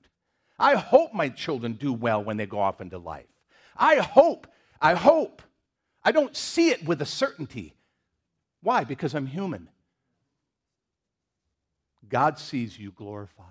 I 0.58 0.74
hope 0.74 1.12
my 1.12 1.28
children 1.28 1.74
do 1.74 1.92
well 1.92 2.22
when 2.22 2.36
they 2.36 2.46
go 2.46 2.60
off 2.60 2.80
into 2.80 2.98
life. 2.98 3.26
I 3.76 3.96
hope, 3.96 4.46
I 4.80 4.94
hope. 4.94 5.42
I 6.04 6.12
don't 6.12 6.36
see 6.36 6.70
it 6.70 6.84
with 6.84 7.00
a 7.02 7.06
certainty. 7.06 7.74
Why? 8.62 8.84
Because 8.84 9.14
I'm 9.14 9.26
human. 9.26 9.68
God 12.08 12.38
sees 12.38 12.78
you 12.78 12.92
glorified. 12.92 13.46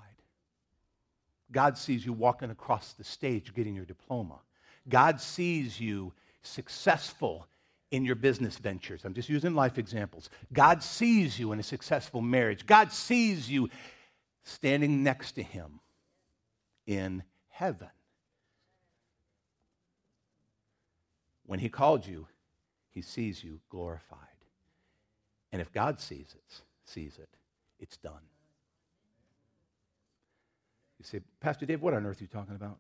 God 1.52 1.78
sees 1.78 2.06
you 2.06 2.13
walking 2.13 2.50
across 2.50 2.93
the 2.93 3.04
stage 3.04 3.54
getting 3.54 3.76
your 3.76 3.86
diploma. 3.86 4.39
God 4.88 5.19
sees 5.19 5.80
you 5.80 6.13
successful 6.43 7.47
in 7.91 8.06
your 8.06 8.15
business 8.15 8.58
ventures. 8.58 9.04
I'm 9.04 9.13
just 9.13 9.30
using 9.30 9.54
life 9.54 9.77
examples. 9.77 10.30
God 10.51 10.82
sees 10.82 11.38
you 11.38 11.51
in 11.51 11.60
a 11.60 11.63
successful 11.63 12.21
marriage. 12.21 12.65
God 12.65 12.91
sees 12.91 13.49
you 13.49 13.69
standing 14.43 15.04
next 15.04 15.34
to 15.34 15.43
Him 15.43 15.82
in 16.88 17.23
heaven. 17.49 17.89
When 21.45 21.60
He 21.60 21.67
called 21.67 22.08
you, 22.08 22.27
He 22.89 23.01
sees 23.01 23.43
you 23.43 23.60
glorified. 23.69 24.17
And 25.51 25.62
if 25.62 25.71
God 25.73 25.99
sees 25.99 26.34
it, 26.34 26.62
sees 26.86 27.17
it, 27.17 27.30
it's 27.77 27.97
done. 27.97 28.13
You 30.97 31.04
say, 31.06 31.19
Pastor 31.41 31.65
Dave, 31.65 31.82
what 31.82 31.93
on 31.93 32.06
earth 32.06 32.21
are 32.21 32.23
you 32.23 32.27
talking 32.27 32.56
about? 32.56 32.77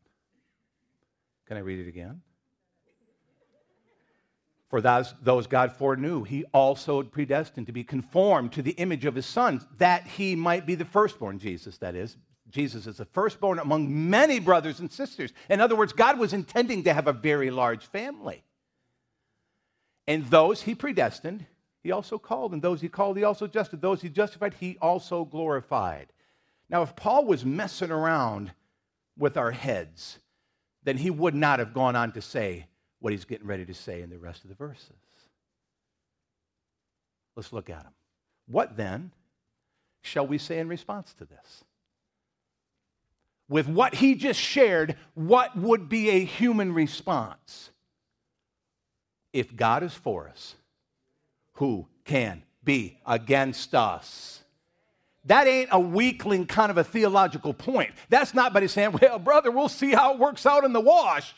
Can 1.47 1.57
I 1.57 1.61
read 1.61 1.79
it 1.79 1.89
again? 1.89 2.21
For 4.71 4.79
those, 4.79 5.13
those 5.21 5.47
God 5.47 5.73
foreknew, 5.73 6.23
he 6.23 6.45
also 6.53 7.03
predestined 7.03 7.67
to 7.67 7.73
be 7.73 7.83
conformed 7.83 8.53
to 8.53 8.61
the 8.61 8.71
image 8.71 9.03
of 9.03 9.15
his 9.15 9.25
son, 9.25 9.61
that 9.77 10.07
he 10.07 10.33
might 10.33 10.65
be 10.65 10.75
the 10.75 10.85
firstborn, 10.85 11.39
Jesus, 11.39 11.77
that 11.79 11.93
is. 11.93 12.15
Jesus 12.49 12.87
is 12.87 12.97
the 12.97 13.05
firstborn 13.05 13.59
among 13.59 14.09
many 14.09 14.39
brothers 14.39 14.79
and 14.79 14.89
sisters. 14.89 15.33
In 15.49 15.59
other 15.59 15.75
words, 15.75 15.91
God 15.91 16.17
was 16.17 16.31
intending 16.31 16.85
to 16.85 16.93
have 16.93 17.07
a 17.07 17.13
very 17.13 17.51
large 17.51 17.85
family. 17.85 18.43
And 20.07 20.25
those 20.27 20.61
he 20.61 20.73
predestined, 20.73 21.45
he 21.83 21.91
also 21.91 22.17
called. 22.17 22.53
And 22.53 22.61
those 22.61 22.79
he 22.79 22.87
called, 22.87 23.17
he 23.17 23.25
also 23.25 23.47
justified. 23.47 23.81
Those 23.81 24.01
he 24.01 24.07
justified, 24.07 24.53
he 24.53 24.77
also 24.81 25.25
glorified. 25.25 26.13
Now, 26.69 26.81
if 26.81 26.95
Paul 26.95 27.25
was 27.25 27.43
messing 27.43 27.91
around 27.91 28.53
with 29.17 29.35
our 29.35 29.51
heads, 29.51 30.19
then 30.83 30.95
he 30.95 31.09
would 31.09 31.35
not 31.35 31.59
have 31.59 31.73
gone 31.73 31.97
on 31.97 32.13
to 32.13 32.21
say, 32.21 32.67
what 33.01 33.11
he's 33.11 33.25
getting 33.25 33.47
ready 33.47 33.65
to 33.65 33.73
say 33.73 34.01
in 34.01 34.09
the 34.09 34.17
rest 34.17 34.43
of 34.43 34.49
the 34.49 34.55
verses. 34.55 34.87
Let's 37.35 37.51
look 37.51 37.69
at 37.69 37.83
them. 37.83 37.93
What 38.47 38.77
then 38.77 39.11
shall 40.01 40.25
we 40.25 40.37
say 40.37 40.59
in 40.59 40.67
response 40.67 41.13
to 41.15 41.25
this? 41.25 41.63
With 43.49 43.67
what 43.67 43.95
he 43.95 44.15
just 44.15 44.39
shared, 44.39 44.95
what 45.13 45.57
would 45.57 45.89
be 45.89 46.09
a 46.09 46.23
human 46.23 46.73
response? 46.73 47.71
If 49.33 49.55
God 49.55 49.83
is 49.83 49.93
for 49.93 50.27
us, 50.29 50.55
who 51.53 51.87
can 52.05 52.43
be 52.63 52.99
against 53.05 53.73
us? 53.75 54.41
That 55.25 55.47
ain't 55.47 55.69
a 55.71 55.79
weakling 55.79 56.47
kind 56.47 56.71
of 56.71 56.77
a 56.77 56.83
theological 56.83 57.53
point. 57.53 57.91
That's 58.09 58.33
not 58.33 58.53
by 58.53 58.65
saying, 58.67 58.97
well, 59.01 59.19
brother, 59.19 59.51
we'll 59.51 59.69
see 59.69 59.91
how 59.91 60.13
it 60.13 60.19
works 60.19 60.45
out 60.45 60.63
in 60.63 60.73
the 60.73 60.79
wash. 60.79 61.33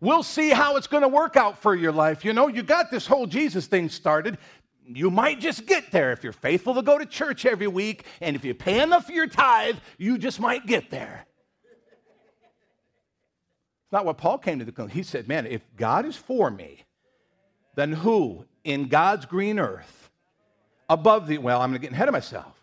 We'll 0.00 0.22
see 0.22 0.50
how 0.50 0.76
it's 0.76 0.86
going 0.86 1.02
to 1.02 1.08
work 1.08 1.36
out 1.36 1.60
for 1.60 1.74
your 1.74 1.92
life. 1.92 2.24
You 2.24 2.32
know, 2.32 2.46
you 2.46 2.62
got 2.62 2.90
this 2.90 3.06
whole 3.06 3.26
Jesus 3.26 3.66
thing 3.66 3.88
started. 3.88 4.38
You 4.86 5.10
might 5.10 5.40
just 5.40 5.66
get 5.66 5.90
there 5.90 6.12
if 6.12 6.22
you're 6.22 6.32
faithful 6.32 6.74
to 6.74 6.82
go 6.82 6.98
to 6.98 7.04
church 7.04 7.44
every 7.44 7.66
week, 7.66 8.04
and 8.20 8.36
if 8.36 8.44
you 8.44 8.54
pay 8.54 8.80
enough 8.80 9.06
for 9.06 9.12
your 9.12 9.26
tithe, 9.26 9.76
you 9.98 10.16
just 10.16 10.40
might 10.40 10.66
get 10.66 10.90
there. 10.90 11.26
It's 13.88 13.92
not 13.92 14.04
what 14.04 14.18
Paul 14.18 14.38
came 14.38 14.58
to 14.58 14.64
the 14.64 14.72
conclusion. 14.72 14.96
He 14.96 15.02
said, 15.02 15.28
Man, 15.28 15.46
if 15.46 15.62
God 15.76 16.04
is 16.04 16.14
for 16.16 16.50
me, 16.50 16.84
then 17.74 17.92
who 17.92 18.44
in 18.64 18.88
God's 18.88 19.26
green 19.26 19.58
earth 19.58 20.10
above 20.88 21.26
the, 21.26 21.38
well, 21.38 21.60
I'm 21.60 21.70
going 21.70 21.80
to 21.80 21.86
get 21.86 21.92
ahead 21.92 22.08
of 22.08 22.12
myself. 22.12 22.57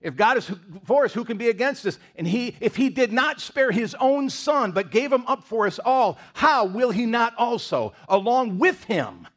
If 0.00 0.16
God 0.16 0.38
is 0.38 0.50
for 0.84 1.04
us, 1.04 1.12
who 1.12 1.24
can 1.24 1.36
be 1.36 1.50
against 1.50 1.84
us? 1.84 1.98
And 2.16 2.26
he, 2.26 2.56
if 2.60 2.76
he 2.76 2.88
did 2.88 3.12
not 3.12 3.40
spare 3.40 3.70
his 3.70 3.94
own 4.00 4.30
son, 4.30 4.72
but 4.72 4.90
gave 4.90 5.12
him 5.12 5.24
up 5.26 5.44
for 5.44 5.66
us 5.66 5.78
all, 5.84 6.18
how 6.32 6.64
will 6.64 6.90
he 6.90 7.04
not 7.04 7.34
also, 7.36 7.92
along 8.08 8.58
with 8.58 8.84
him, 8.84 9.28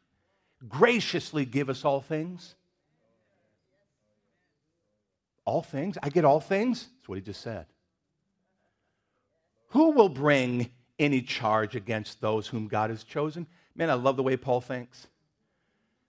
graciously 0.66 1.44
give 1.44 1.68
us 1.68 1.84
all 1.84 2.00
things? 2.00 2.54
All 5.44 5.60
things? 5.62 5.98
I 6.02 6.08
get 6.08 6.24
all 6.24 6.40
things? 6.40 6.88
That's 6.96 7.08
what 7.10 7.18
he 7.18 7.22
just 7.22 7.42
said. 7.42 7.66
Who 9.68 9.90
will 9.90 10.08
bring 10.08 10.70
any 10.98 11.20
charge 11.20 11.76
against 11.76 12.22
those 12.22 12.46
whom 12.46 12.68
God 12.68 12.88
has 12.88 13.04
chosen? 13.04 13.46
Man, 13.74 13.90
I 13.90 13.94
love 13.94 14.16
the 14.16 14.22
way 14.22 14.38
Paul 14.38 14.62
thinks 14.62 15.08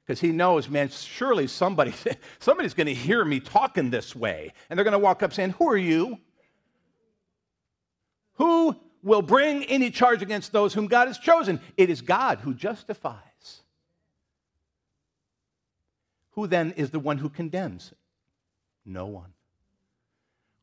because 0.05 0.19
he 0.19 0.31
knows, 0.31 0.69
man, 0.69 0.89
surely 0.89 1.47
somebody, 1.47 1.93
somebody's 2.39 2.75
going 2.75 2.87
to 2.87 2.93
hear 2.93 3.25
me 3.25 3.39
talking 3.39 3.89
this 3.89 4.15
way. 4.15 4.53
And 4.69 4.77
they're 4.77 4.83
going 4.83 4.91
to 4.91 4.99
walk 4.99 5.23
up 5.23 5.33
saying, 5.33 5.51
Who 5.51 5.69
are 5.69 5.77
you? 5.77 6.19
Who 8.33 8.75
will 9.01 9.21
bring 9.21 9.63
any 9.65 9.89
charge 9.89 10.21
against 10.21 10.51
those 10.51 10.73
whom 10.73 10.87
God 10.87 11.07
has 11.07 11.17
chosen? 11.17 11.59
It 11.77 11.89
is 11.89 12.01
God 12.01 12.39
who 12.39 12.53
justifies. 12.53 13.61
Who 16.31 16.47
then 16.47 16.73
is 16.73 16.91
the 16.91 16.99
one 16.99 17.17
who 17.17 17.29
condemns? 17.29 17.93
No 18.85 19.05
one. 19.05 19.33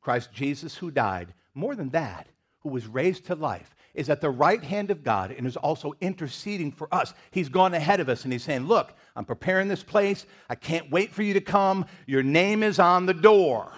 Christ 0.02 0.32
Jesus, 0.32 0.76
who 0.76 0.90
died, 0.90 1.34
more 1.54 1.74
than 1.74 1.90
that, 1.90 2.26
who 2.62 2.70
was 2.70 2.86
raised 2.86 3.26
to 3.26 3.34
life, 3.34 3.74
is 3.94 4.08
at 4.08 4.20
the 4.20 4.30
right 4.30 4.62
hand 4.62 4.90
of 4.90 5.04
God 5.04 5.32
and 5.32 5.46
is 5.46 5.56
also 5.56 5.94
interceding 6.00 6.72
for 6.72 6.92
us. 6.94 7.12
He's 7.30 7.48
gone 7.48 7.74
ahead 7.74 8.00
of 8.00 8.08
us 8.08 8.24
and 8.24 8.32
he's 8.32 8.42
saying, 8.42 8.66
Look, 8.66 8.94
I'm 9.14 9.24
preparing 9.24 9.68
this 9.68 9.82
place. 9.82 10.26
I 10.48 10.54
can't 10.54 10.90
wait 10.90 11.12
for 11.12 11.22
you 11.22 11.34
to 11.34 11.40
come. 11.40 11.84
Your 12.06 12.22
name 12.22 12.62
is 12.62 12.78
on 12.78 13.06
the 13.06 13.14
door. 13.14 13.72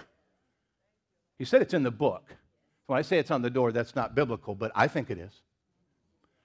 He 1.39 1.45
said 1.45 1.63
it's 1.63 1.75
in 1.75 1.83
the 1.83 1.91
book. 1.91 2.37
When 2.87 2.99
I 2.99 3.03
say 3.03 3.19
it's 3.19 3.31
on 3.31 3.43
the 3.43 3.51
door, 3.51 3.73
that's 3.73 3.97
not 3.97 4.15
biblical, 4.15 4.55
but 4.55 4.71
I 4.75 4.89
think 4.89 5.11
it 5.11 5.19
is. 5.19 5.33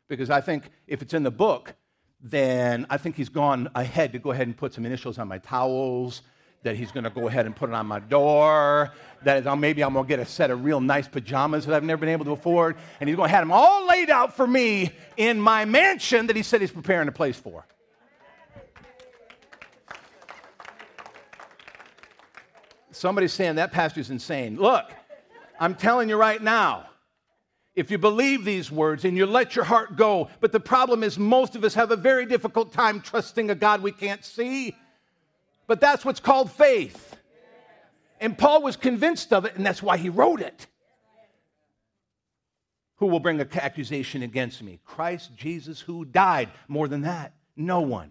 Because 0.08 0.30
I 0.30 0.42
think 0.42 0.72
if 0.88 1.02
it's 1.02 1.14
in 1.14 1.24
the 1.24 1.32
book, 1.32 1.76
then 2.22 2.88
I 2.90 2.98
think 2.98 3.16
he's 3.16 3.30
gone 3.30 3.70
ahead 3.76 4.14
to 4.14 4.20
go 4.20 4.32
ahead 4.32 4.48
and 4.48 4.58
put 4.58 4.74
some 4.74 4.86
initials 4.86 5.20
on 5.20 5.28
my 5.28 5.38
towels 5.38 6.24
that 6.64 6.76
he's 6.76 6.92
going 6.92 7.06
to 7.06 7.10
go 7.10 7.28
ahead 7.28 7.46
and 7.46 7.56
put 7.56 7.70
it 7.70 7.76
on 7.76 7.88
my 7.88 8.00
door, 8.00 8.92
that 9.24 9.58
maybe 9.58 9.84
I'm 9.84 9.94
going 9.94 10.06
to 10.06 10.10
get 10.10 10.20
a 10.20 10.26
set 10.26 10.52
of 10.52 10.64
real 10.64 10.82
nice 10.82 11.08
pajamas 11.08 11.66
that 11.66 11.76
I've 11.76 11.84
never 11.84 12.02
been 12.02 12.10
able 12.10 12.26
to 12.26 12.32
afford, 12.32 12.76
and 13.00 13.08
he's 13.08 13.16
going 13.16 13.30
to 13.30 13.36
have 13.36 13.44
them 13.44 13.52
all 13.52 13.88
laid 13.88 14.10
out 14.10 14.36
for 14.36 14.46
me 14.46 14.92
in 15.16 15.40
my 15.40 15.66
mansion 15.66 16.28
that 16.28 16.36
he 16.36 16.44
said 16.44 16.62
he's 16.62 16.72
preparing 16.72 17.08
a 17.08 17.14
place 17.14 17.38
for. 17.38 17.66
Somebody's 22.92 23.32
saying 23.32 23.56
that 23.56 23.72
pastor's 23.72 24.10
insane. 24.10 24.58
Look, 24.58 24.86
I'm 25.58 25.76
telling 25.76 26.10
you 26.10 26.18
right 26.18 26.42
now, 26.42 26.88
if 27.74 27.92
you 27.92 27.98
believe 27.98 28.44
these 28.44 28.70
words 28.70 29.06
and 29.06 29.16
you 29.16 29.26
let 29.26 29.56
your 29.56 29.64
heart 29.64 29.96
go, 29.96 30.28
but 30.42 30.52
the 30.52 30.60
problem 30.60 31.04
is 31.04 31.18
most 31.18 31.56
of 31.56 31.64
us 31.64 31.74
have 31.76 31.92
a 31.92 31.96
very 31.96 32.26
difficult 32.26 32.74
time 32.74 33.00
trusting 33.00 33.50
a 33.50 33.56
God 33.56 33.82
we 33.82 33.94
can't 33.94 34.26
see. 34.26 34.76
But 35.70 35.80
that's 35.80 36.04
what's 36.04 36.20
called 36.20 36.52
faith. 36.52 37.16
And 38.20 38.36
Paul 38.36 38.64
was 38.64 38.76
convinced 38.76 39.32
of 39.32 39.46
it, 39.46 39.56
and 39.56 39.64
that's 39.64 39.84
why 39.84 39.98
he 39.98 40.10
wrote 40.10 40.42
it. 40.42 40.66
Who 42.96 43.06
will 43.06 43.20
bring 43.20 43.40
an 43.40 43.48
accusation 43.54 44.24
against 44.24 44.64
me? 44.64 44.80
Christ 44.84 45.30
Jesus, 45.38 45.80
who 45.80 46.06
died. 46.06 46.50
More 46.68 46.88
than 46.88 47.02
that, 47.02 47.34
no 47.56 47.82
one. 47.82 48.10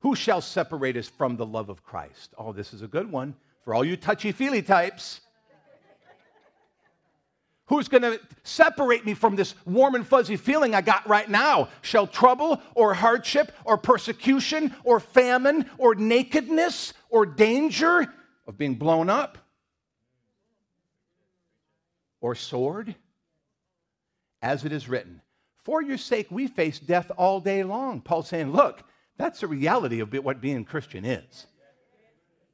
Who 0.00 0.14
shall 0.14 0.42
separate 0.42 0.98
us 0.98 1.08
from 1.08 1.38
the 1.38 1.46
love 1.46 1.70
of 1.70 1.82
Christ? 1.82 2.34
Oh, 2.36 2.52
this 2.52 2.74
is 2.74 2.82
a 2.82 2.86
good 2.86 3.10
one 3.10 3.34
for 3.64 3.74
all 3.74 3.82
you 3.82 3.96
touchy 3.96 4.30
feely 4.30 4.60
types. 4.60 5.22
Who's 7.68 7.88
going 7.88 8.02
to 8.02 8.18
separate 8.44 9.04
me 9.04 9.12
from 9.12 9.36
this 9.36 9.54
warm 9.66 9.94
and 9.94 10.06
fuzzy 10.06 10.36
feeling 10.36 10.74
I 10.74 10.80
got 10.80 11.06
right 11.06 11.28
now? 11.28 11.68
Shall 11.82 12.06
trouble 12.06 12.62
or 12.74 12.94
hardship 12.94 13.52
or 13.64 13.76
persecution 13.76 14.74
or 14.84 15.00
famine 15.00 15.68
or 15.76 15.94
nakedness 15.94 16.94
or 17.10 17.26
danger 17.26 18.06
of 18.46 18.56
being 18.56 18.76
blown 18.76 19.10
up 19.10 19.36
or 22.20 22.34
sword? 22.34 22.94
As 24.40 24.64
it 24.64 24.72
is 24.72 24.88
written, 24.88 25.20
for 25.64 25.82
your 25.82 25.98
sake 25.98 26.28
we 26.30 26.46
face 26.46 26.78
death 26.78 27.10
all 27.18 27.40
day 27.40 27.64
long. 27.64 28.00
Paul's 28.00 28.28
saying, 28.28 28.52
look, 28.52 28.82
that's 29.18 29.40
the 29.40 29.46
reality 29.46 30.00
of 30.00 30.12
what 30.14 30.40
being 30.40 30.64
Christian 30.64 31.04
is. 31.04 31.46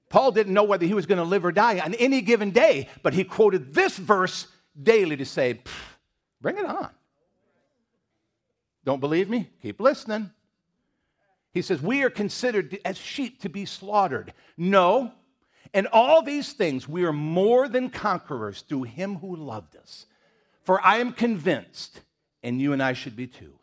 Paul 0.08 0.32
didn't 0.32 0.54
know 0.54 0.64
whether 0.64 0.86
he 0.86 0.94
was 0.94 1.06
going 1.06 1.18
to 1.18 1.24
live 1.24 1.44
or 1.44 1.52
die 1.52 1.78
on 1.78 1.94
any 1.94 2.20
given 2.20 2.50
day, 2.50 2.88
but 3.02 3.14
he 3.14 3.22
quoted 3.22 3.74
this 3.74 3.96
verse 3.96 4.48
daily 4.80 5.16
to 5.16 5.24
say, 5.24 5.60
bring 6.40 6.58
it 6.58 6.66
on. 6.66 6.90
Don't 8.84 9.00
believe 9.00 9.30
me? 9.30 9.48
Keep 9.62 9.80
listening. 9.80 10.30
He 11.52 11.62
says, 11.62 11.80
We 11.80 12.02
are 12.02 12.10
considered 12.10 12.78
as 12.84 12.98
sheep 12.98 13.40
to 13.42 13.48
be 13.48 13.64
slaughtered. 13.64 14.34
No. 14.56 15.12
In 15.72 15.86
all 15.86 16.22
these 16.22 16.52
things, 16.52 16.88
we 16.88 17.04
are 17.04 17.12
more 17.12 17.68
than 17.68 17.90
conquerors 17.90 18.62
through 18.62 18.84
him 18.84 19.16
who 19.16 19.34
loved 19.34 19.76
us. 19.76 20.06
For 20.64 20.84
I 20.84 20.98
am 20.98 21.12
convinced, 21.12 22.00
and 22.42 22.60
you 22.60 22.72
and 22.72 22.82
I 22.82 22.92
should 22.92 23.16
be 23.16 23.26
too, 23.26 23.54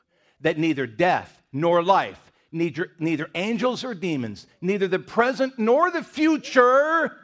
that 0.41 0.57
neither 0.57 0.87
death 0.87 1.41
nor 1.53 1.83
life, 1.83 2.31
neither, 2.51 2.91
neither 2.99 3.29
angels 3.35 3.83
or 3.83 3.93
demons, 3.93 4.47
neither 4.61 4.87
the 4.87 4.99
present 4.99 5.57
nor 5.57 5.91
the 5.91 6.03
future, 6.03 7.15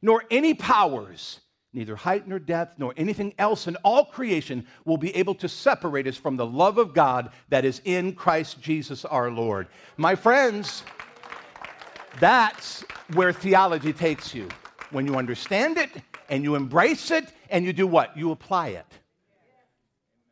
nor 0.00 0.24
any 0.30 0.54
powers, 0.54 1.40
neither 1.76 1.94
height 1.94 2.26
nor 2.26 2.38
depth 2.38 2.78
nor 2.78 2.94
anything 2.96 3.34
else 3.38 3.68
in 3.68 3.76
all 3.84 4.04
creation 4.04 4.66
will 4.84 4.96
be 4.96 5.14
able 5.14 5.34
to 5.34 5.48
separate 5.48 6.06
us 6.06 6.16
from 6.16 6.36
the 6.36 6.46
love 6.46 6.78
of 6.78 6.94
God 6.94 7.30
that 7.50 7.64
is 7.64 7.80
in 7.84 8.14
Christ 8.14 8.60
Jesus 8.60 9.04
our 9.04 9.30
Lord. 9.30 9.68
My 9.96 10.14
friends, 10.14 10.82
that's 12.18 12.82
where 13.12 13.32
theology 13.32 13.92
takes 13.92 14.34
you. 14.34 14.48
When 14.90 15.06
you 15.06 15.16
understand 15.16 15.76
it 15.76 15.90
and 16.30 16.42
you 16.42 16.54
embrace 16.54 17.10
it 17.10 17.26
and 17.50 17.64
you 17.64 17.72
do 17.72 17.86
what? 17.86 18.16
You 18.16 18.30
apply 18.30 18.68
it. 18.68 18.86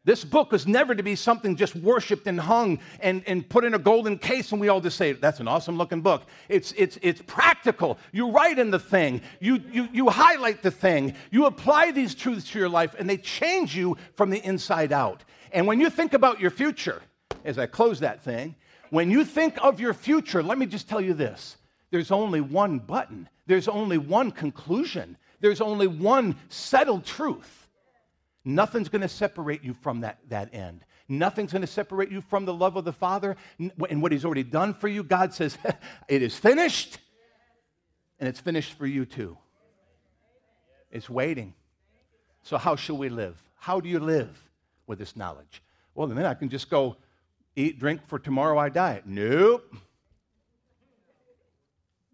This 0.07 0.23
book 0.23 0.53
was 0.53 0.67
never 0.67 0.95
to 0.95 1.03
be 1.03 1.17
something 1.17 1.57
just 1.57 1.75
worshiped 1.75 2.27
and 2.27 2.39
hung 2.39 2.79
and, 3.01 3.23
and 3.27 3.49
put 3.49 3.65
in 3.65 3.73
a 3.73 3.79
golden 3.79 4.19
case 4.19 4.53
and 4.53 4.61
we 4.61 4.69
all 4.69 4.83
just 4.83 4.99
say, 4.99 5.13
that's 5.13 5.41
an 5.41 5.49
awesome 5.49 5.79
looking 5.79 6.03
book. 6.03 6.25
It's, 6.51 6.73
it's, 6.77 6.99
it's 7.01 7.23
practical. 7.27 7.99
You 8.13 8.31
write 8.31 8.59
in 8.59 8.71
the 8.71 8.79
thing, 8.79 9.23
you, 9.41 9.63
you, 9.73 9.89
you 9.93 10.11
highlight 10.11 10.63
the 10.63 10.71
thing, 10.71 11.15
you 11.31 11.47
apply 11.47 11.93
these 11.93 12.15
truths 12.15 12.51
to 12.51 12.59
your 12.59 12.69
life 12.69 12.95
and 12.99 13.09
they 13.09 13.17
change 13.17 13.75
you 13.75 13.97
from 14.15 14.29
the 14.29 14.45
inside 14.45 14.93
out. 14.93 15.25
And 15.53 15.67
when 15.67 15.81
you 15.81 15.89
think 15.89 16.13
about 16.13 16.39
your 16.39 16.51
future, 16.51 17.01
as 17.43 17.59
I 17.59 17.65
close 17.65 18.01
that 18.01 18.23
thing, 18.23 18.57
when 18.91 19.11
you 19.11 19.25
think 19.25 19.57
of 19.63 19.81
your 19.81 19.95
future, 19.95 20.43
let 20.43 20.59
me 20.59 20.67
just 20.67 20.87
tell 20.87 21.01
you 21.01 21.15
this 21.15 21.57
there's 21.91 22.11
only 22.11 22.43
one 22.43 22.79
button, 22.79 23.27
there's 23.47 23.69
only 23.69 23.97
one 23.97 24.33
conclusion, 24.33 25.17
there's 25.41 25.63
only 25.63 25.87
one 25.87 26.37
settled 26.51 27.07
truth 27.07 27.64
Nothing's 28.45 28.89
going 28.89 29.03
to 29.03 29.09
separate 29.09 29.65
you 29.65 29.73
from 29.75 30.03
that, 30.03 30.19
that 30.29 30.55
end. 30.55 30.85
Nothing's 31.09 31.53
going 31.53 31.63
to 31.63 31.69
separate 31.69 32.11
you 32.11 32.21
from 32.21 32.45
the 32.45 32.53
love 32.53 32.77
of 32.77 32.85
the 32.85 32.93
Father 32.93 33.37
and 33.59 34.03
what 34.03 34.13
He's 34.13 34.25
already 34.25 34.43
done 34.43 34.75
for 34.75 34.89
you. 34.89 35.03
God 35.03 35.33
says, 35.33 35.57
It 36.09 36.23
is 36.23 36.37
finished, 36.37 36.99
and 38.19 38.29
it's 38.29 38.41
finished 38.41 38.75
for 38.75 38.87
you 38.87 39.07
too. 39.07 39.37
It's 40.91 41.09
waiting. 41.09 41.55
So, 42.43 42.59
how 42.59 42.77
shall 42.77 42.99
we 42.99 43.09
live? 43.09 43.43
How 43.57 43.81
do 43.81 43.89
you 43.89 43.99
live 43.99 44.31
with 44.87 44.99
this 44.99 45.17
knowledge? 45.17 45.63
Well, 45.95 46.07
then 46.07 46.25
I 46.25 46.35
can 46.35 46.49
just 46.51 46.69
go 46.69 46.97
eat, 47.57 47.79
drink, 47.79 48.03
for 48.07 48.19
tomorrow 48.19 48.59
I 48.59 48.69
die. 48.69 49.03
Nope. 49.07 49.75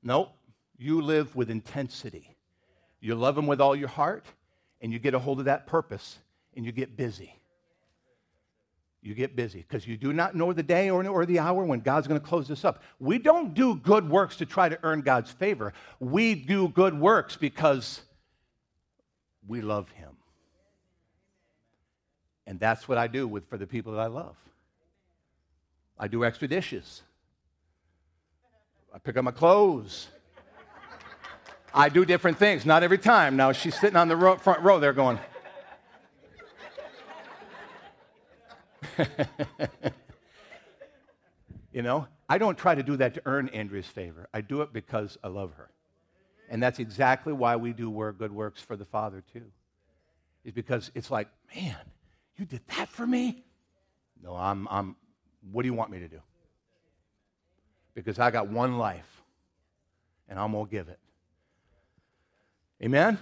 Nope. 0.02 0.32
You 0.78 1.02
live 1.02 1.34
with 1.34 1.50
intensity. 1.50 2.36
You 3.00 3.16
love 3.16 3.36
Him 3.36 3.46
with 3.46 3.60
all 3.60 3.74
your 3.74 3.88
heart 3.88 4.24
and 4.80 4.92
you 4.92 4.98
get 4.98 5.14
a 5.14 5.18
hold 5.18 5.38
of 5.38 5.44
that 5.46 5.66
purpose 5.66 6.18
and 6.56 6.64
you 6.64 6.72
get 6.72 6.96
busy. 6.96 7.34
You 9.02 9.14
get 9.14 9.34
busy 9.34 9.64
because 9.66 9.86
you 9.86 9.96
do 9.96 10.12
not 10.12 10.34
know 10.34 10.52
the 10.52 10.62
day 10.62 10.90
or, 10.90 11.06
or 11.08 11.24
the 11.24 11.38
hour 11.38 11.64
when 11.64 11.80
God's 11.80 12.06
going 12.06 12.20
to 12.20 12.26
close 12.26 12.46
this 12.46 12.64
up. 12.64 12.82
We 12.98 13.18
don't 13.18 13.54
do 13.54 13.74
good 13.74 14.08
works 14.10 14.36
to 14.36 14.46
try 14.46 14.68
to 14.68 14.78
earn 14.82 15.00
God's 15.00 15.30
favor. 15.30 15.72
We 16.00 16.34
do 16.34 16.68
good 16.68 16.98
works 16.98 17.36
because 17.36 18.02
we 19.46 19.62
love 19.62 19.88
Him. 19.90 20.10
And 22.46 22.60
that's 22.60 22.88
what 22.88 22.98
I 22.98 23.06
do 23.06 23.26
with, 23.26 23.48
for 23.48 23.56
the 23.56 23.66
people 23.66 23.92
that 23.92 24.00
I 24.00 24.06
love. 24.08 24.36
I 25.98 26.08
do 26.08 26.24
extra 26.24 26.48
dishes. 26.48 27.02
I 28.92 28.98
pick 28.98 29.16
up 29.16 29.24
my 29.24 29.30
clothes. 29.30 30.08
I 31.72 31.88
do 31.88 32.04
different 32.04 32.38
things, 32.38 32.66
not 32.66 32.82
every 32.82 32.98
time. 32.98 33.36
Now 33.36 33.52
she's 33.52 33.78
sitting 33.78 33.96
on 33.96 34.08
the 34.08 34.38
front 34.40 34.60
row 34.62 34.80
there 34.80 34.92
going, 34.92 35.18
you 41.72 41.82
know, 41.82 42.08
I 42.28 42.38
don't 42.38 42.58
try 42.58 42.74
to 42.74 42.82
do 42.82 42.96
that 42.96 43.14
to 43.14 43.22
earn 43.26 43.48
Andrea's 43.50 43.86
favor. 43.86 44.28
I 44.34 44.40
do 44.40 44.62
it 44.62 44.72
because 44.72 45.18
I 45.22 45.28
love 45.28 45.52
her. 45.54 45.70
And 46.48 46.62
that's 46.62 46.78
exactly 46.80 47.32
why 47.32 47.56
we 47.56 47.72
do 47.72 47.88
work, 47.88 48.18
good 48.18 48.32
works 48.32 48.60
for 48.60 48.76
the 48.76 48.84
Father, 48.84 49.22
too. 49.32 49.44
Is 50.44 50.52
because 50.52 50.90
it's 50.94 51.10
like, 51.10 51.28
man, 51.54 51.76
you 52.36 52.44
did 52.44 52.62
that 52.76 52.88
for 52.88 53.06
me? 53.06 53.44
No, 54.22 54.34
I'm, 54.34 54.66
I'm, 54.70 54.96
what 55.52 55.62
do 55.62 55.68
you 55.68 55.74
want 55.74 55.90
me 55.90 56.00
to 56.00 56.08
do? 56.08 56.20
Because 57.94 58.18
I 58.18 58.30
got 58.30 58.48
one 58.48 58.78
life, 58.78 59.22
and 60.28 60.38
I'm 60.38 60.52
going 60.52 60.66
to 60.66 60.70
give 60.70 60.88
it. 60.88 60.98
Amen? 62.82 63.18